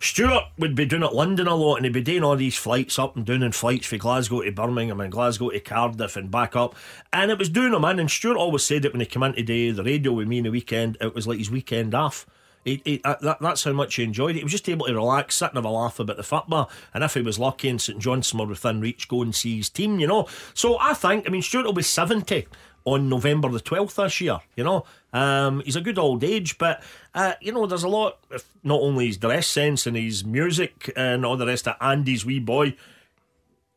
[0.00, 2.98] Stuart would be doing it London a lot and he'd be doing all these flights
[2.98, 6.56] up and down in flights from Glasgow to Birmingham and Glasgow to Cardiff and back
[6.56, 6.74] up.
[7.12, 7.98] And it was doing him in.
[7.98, 10.44] And Stuart always said it when he came in today, the radio with me in
[10.44, 12.24] the weekend, it was like his weekend off.
[12.66, 14.40] Uh, that, that's how much he enjoyed it.
[14.40, 16.70] He was just able to relax, sit and have a laugh about the football.
[16.92, 19.70] And if he was lucky and St Johnstone were within reach, go and see his
[19.70, 20.28] team, you know.
[20.54, 22.46] So I think, I mean, Stuart will be 70
[22.84, 24.84] on November the 12th this year, you know.
[25.12, 26.82] Um, he's a good old age, but,
[27.14, 28.18] uh, you know, there's a lot,
[28.62, 32.38] not only his dress sense and his music and all the rest of Andy's wee
[32.38, 32.76] boy,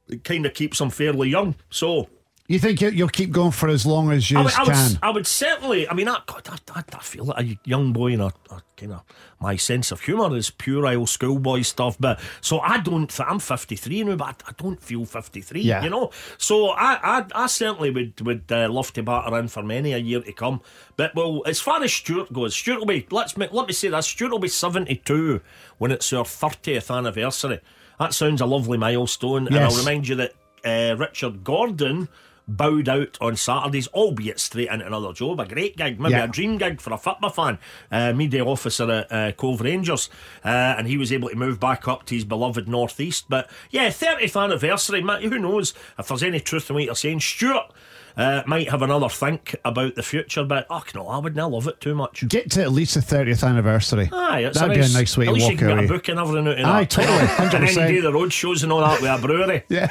[0.10, 1.56] it kind of keeps him fairly young.
[1.70, 2.10] So,
[2.52, 4.74] You think you- you'll keep going for as long as you I would, I, would,
[4.74, 5.00] can?
[5.02, 5.88] I would certainly.
[5.88, 8.92] I mean, I, God, I, I, feel like a young boy, and a, a kind
[8.92, 9.04] of
[9.40, 11.96] my sense of humour is puerile schoolboy stuff.
[11.98, 13.20] But so I don't.
[13.22, 15.62] I'm 53 now, but I, I don't feel 53.
[15.62, 15.82] Yeah.
[15.82, 16.12] You know.
[16.38, 19.98] So I, I, I certainly would would uh, love to batter in for many a
[19.98, 20.60] year to come.
[20.98, 23.08] But well, as far as Stuart goes, Stuart will be.
[23.12, 25.40] Let's make, let me say this: Stuart will be 72
[25.78, 27.62] when it's our 30th anniversary.
[27.98, 29.54] That sounds a lovely milestone, Yes.
[29.54, 30.34] and I'll remind you that
[30.66, 32.10] uh, Richard Gordon
[32.48, 35.40] bowed out on Saturdays, albeit straight into another job.
[35.40, 36.26] A great gig, maybe Yeah.
[36.26, 37.60] a dream gig for a football fan.
[37.92, 40.10] Uh, media officer at uh, Cove Rangers,
[40.44, 43.26] uh, and he was able to move back up to his beloved northeast.
[43.30, 45.02] But yeah, 30th anniversary.
[45.02, 47.20] ma- Who knows if there's any truth in what you're saying?
[47.22, 47.72] Stuart.
[48.18, 51.80] Uh, might have another think about the future, but oh no, I wouldn't love it
[51.82, 52.28] too much.
[52.28, 54.10] Get to at least the 30th anniversary.
[54.12, 55.82] Aye, it's That'd be a nice way at to least walk you can away.
[55.82, 56.90] get a book and everything out of Aye, that.
[56.90, 57.90] totally, and then 100%.
[57.90, 59.64] you do the road shows and all that with a brewery.
[59.70, 59.88] Yeah.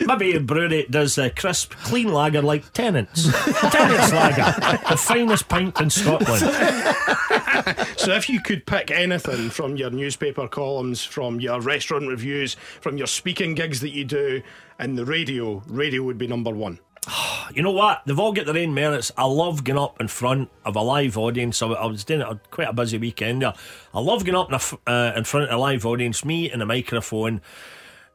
[0.00, 3.24] Maybe a brewery does a crisp, clean lager like Tennent's.
[3.70, 6.40] Tennent's lager, the finest pint in Scotland.
[7.96, 12.96] So if you could pick anything from your newspaper columns, from your restaurant reviews, from
[12.96, 14.42] your speaking gigs that you do,
[14.78, 16.80] and the radio, radio would be number one.
[17.54, 18.00] You know what?
[18.06, 19.12] They've all got their own merits.
[19.14, 21.60] I love getting up in front of a live audience.
[21.60, 23.44] I, I was doing it quite a busy weekend.
[23.44, 23.54] I
[24.00, 26.66] love getting up in, a uh, in front of a live audience, me and a
[26.66, 27.42] microphone.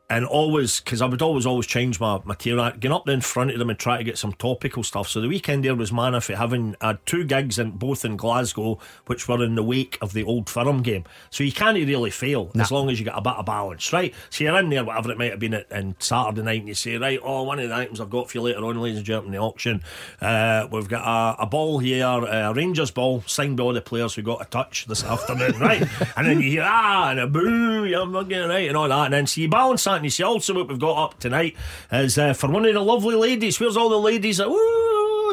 [0.09, 3.51] And always, because I would always, always change my material, get up there in front
[3.51, 5.09] of them and try to get some topical stuff.
[5.09, 8.79] So the weekend there was manna for having uh, two gigs in both in Glasgow,
[9.07, 11.03] which were in the wake of the old firm game.
[11.29, 14.13] So you can't really fail as long as you get a bit of balance, right?
[14.29, 16.73] So you're in there, whatever it might have been at, in Saturday night, and you
[16.73, 19.05] say, right, oh, one of the items I've got for you later on, ladies and
[19.05, 19.83] gentlemen, the auction.
[20.21, 24.15] Uh, we've got a, a ball here, a Rangers ball, signed by all the players
[24.15, 25.83] who got a touch this afternoon, right?
[26.15, 29.05] And then you hear, ah, and a boo, you're fucking right, and all that.
[29.05, 31.55] And then so you balance that, and you see also what we've got up tonight
[31.91, 33.59] is uh, for one of the lovely ladies.
[33.59, 34.47] Where's all the ladies that,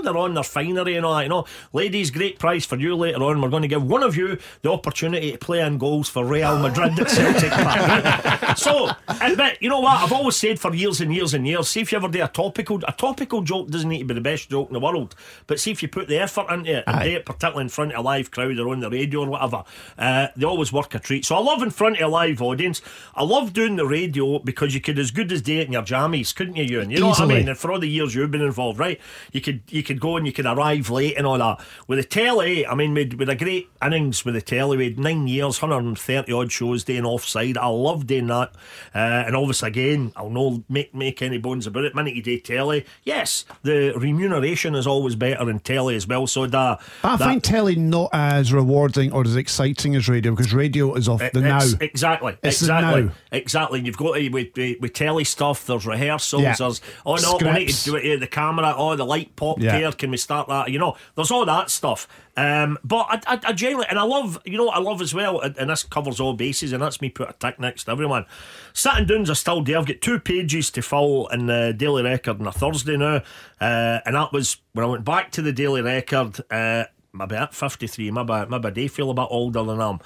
[0.05, 1.47] they're on their finery and all that, you know.
[1.73, 3.41] Ladies, great prize for you later on.
[3.41, 6.59] We're going to give one of you the opportunity to play in goals for Real
[6.59, 8.57] Madrid at Celtic Park.
[8.57, 8.91] so,
[9.37, 10.03] but you know what?
[10.03, 12.29] I've always said for years and years and years, see if you ever do a
[12.29, 15.15] topical, a topical joke doesn't need to be the best joke in the world,
[15.47, 17.05] but see if you put the effort into it and Aye.
[17.05, 19.65] do it particularly in front of a live crowd or on the radio or whatever,
[19.99, 21.25] uh, they always work a treat.
[21.25, 22.83] So I love in front of a live audience.
[23.15, 25.83] I love doing the radio because you could as good as do it in your
[25.83, 26.91] jammies, couldn't you, Ewan?
[26.91, 27.49] You know what I mean?
[27.49, 29.01] And for all the years you've been involved, right?
[29.33, 31.61] You could you could go and you could arrive late and all that.
[31.87, 34.99] With the telly, I mean, with, with a great innings with the telly, we had
[34.99, 37.57] nine years, 130 odd shows doing offside.
[37.59, 38.53] I love doing that.
[38.95, 41.95] Uh, and obviously, again, I'll no make make any bones about it.
[41.95, 46.27] Minute do telly, yes, the remuneration is always better in telly as well.
[46.27, 50.53] So that I that- find telly not as rewarding or as exciting as radio because
[50.55, 51.61] radio is off the now.
[51.81, 52.37] Exactly.
[52.43, 53.11] It's exactly.
[53.33, 53.81] Exactly.
[53.81, 55.67] You've got to with, with, with telly stuff.
[55.67, 56.43] There's rehearsals.
[56.43, 56.55] Yeah.
[56.57, 58.19] There's oh no, we need to do it here.
[58.19, 58.75] The camera.
[58.77, 59.77] Oh, the light popped Yeah.
[59.77, 59.84] here.
[59.93, 60.71] Can we start that?
[60.71, 62.09] You know, there's all that stuff.
[62.37, 65.41] Um, but I, I, I genuinely and I love you know I love as well,
[65.41, 68.27] and, and this covers all bases, and that's me put a tick next to everyone.
[68.73, 69.79] Sitting downs are still there.
[69.79, 73.23] I've got two pages to fill in the Daily Record on a Thursday now,
[73.61, 76.41] uh, and that was when I went back to the Daily Record.
[76.51, 80.01] Uh, maybe at 53, maybe, maybe they feel a bit older than I am.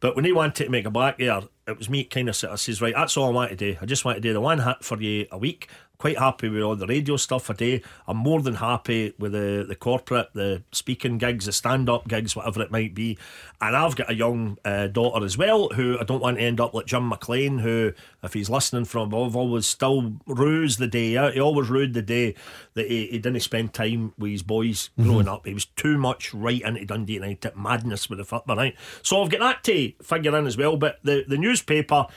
[0.00, 2.80] But when he wanted to make a back there, it was me kind of says,
[2.80, 3.76] right, that's all I want to do.
[3.80, 5.68] I just want to do the one hit for you a week.
[5.96, 7.80] Quite happy with all the radio stuff I do.
[8.08, 12.34] I'm more than happy with the, the corporate, the speaking gigs, the stand up gigs,
[12.34, 13.16] whatever it might be.
[13.60, 16.60] And I've got a young uh, daughter as well who I don't want to end
[16.60, 17.92] up like Jim McLean, who,
[18.22, 21.34] if he's listening from above, always still rues the day out.
[21.34, 22.34] He always rued the day
[22.74, 25.46] that he, he didn't spend time with his boys growing up.
[25.46, 28.76] He was too much right into Dundee United madness with the football, right?
[29.02, 30.76] So I've got that to figure in as well.
[30.76, 32.08] But the, the newspaper.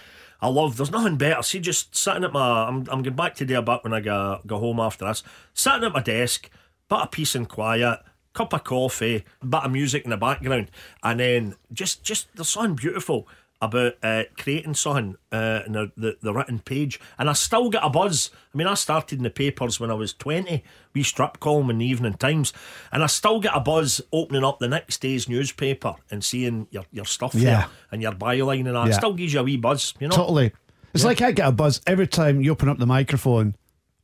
[0.42, 0.78] I love.
[0.78, 1.42] There's nothing better.
[1.42, 2.68] See, just sitting at my.
[2.68, 5.24] I'm, I'm going back today a bit when I go go home after this.
[5.54, 6.50] Sitting at my desk,
[6.90, 8.00] bit of peace and quiet,
[8.34, 10.70] cup of coffee, bit of music in the background,
[11.04, 13.28] and then just just there's something beautiful
[13.62, 17.84] about uh, creating something uh, in the, the, the written page, and I still get
[17.84, 18.30] a buzz.
[18.54, 21.80] I mean, I started in the papers when I was 20, we strip column in
[21.80, 22.54] the Evening Times,
[22.92, 26.86] and I still get a buzz opening up the next day's newspaper and seeing your,
[26.92, 27.44] your stuff Yeah.
[27.44, 28.90] there and your byline and that.
[28.90, 30.16] It still gives you a wee buzz, you know?
[30.16, 30.52] Totally.
[30.94, 33.56] It's like I get a buzz every time you open up the microphone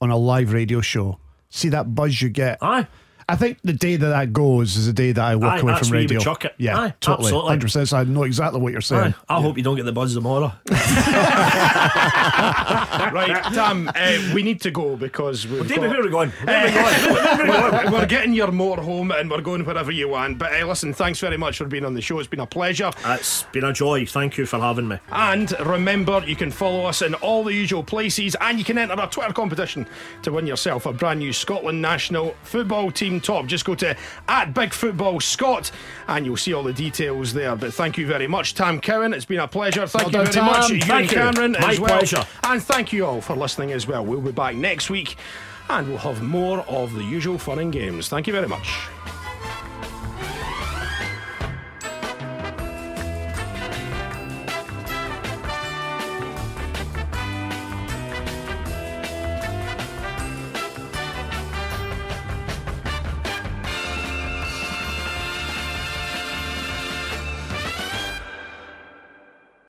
[0.01, 1.20] on a live radio show.
[1.49, 2.58] See that buzz you get?
[2.62, 2.88] Aye.
[3.30, 5.72] I think the day that that goes is the day that I walk Aye, away
[5.74, 6.24] that's from where you would radio.
[6.24, 6.54] chuck it.
[6.58, 7.28] Yeah, Aye, totally.
[7.34, 7.58] absolutely.
[7.84, 7.88] 100%.
[7.88, 9.14] So I know exactly what you're saying.
[9.30, 9.38] Aye.
[9.38, 10.52] I hope you don't get the buzz tomorrow.
[13.12, 16.30] right, Tam, uh, we need to go because we've David, got- where are we going?
[16.44, 17.14] Where are we going?
[17.14, 17.92] Where are we going?
[17.94, 20.38] we're, we're getting your motor home and we're going wherever you want.
[20.38, 22.20] But uh, listen, thanks very much for being on the show.
[22.20, 22.92] It's been a pleasure.
[23.06, 24.06] It's been a joy.
[24.06, 24.98] Thank you for having me.
[25.12, 28.94] And remember, you can follow us in all the usual places and you can enter
[29.00, 29.88] our Twitter competition
[30.24, 33.45] to win yourself a brand new Scotland national football team top.
[33.45, 33.95] Just go to
[34.28, 35.72] at Big Football Scott
[36.07, 37.55] and you'll see all the details there.
[37.55, 39.14] But thank you very much, Tam Cowan.
[39.14, 39.88] It's been a pleasure.
[39.88, 40.70] Thank Well you done, very much.
[40.70, 41.18] Ewan Thank you.
[41.18, 41.97] Cameron, My as well.
[41.97, 42.26] pleasure.
[42.43, 44.05] And thank you all for listening as well.
[44.05, 45.16] We'll be back next week
[45.70, 48.09] and we'll have more of the usual fun and games.
[48.09, 48.70] Thank you very much.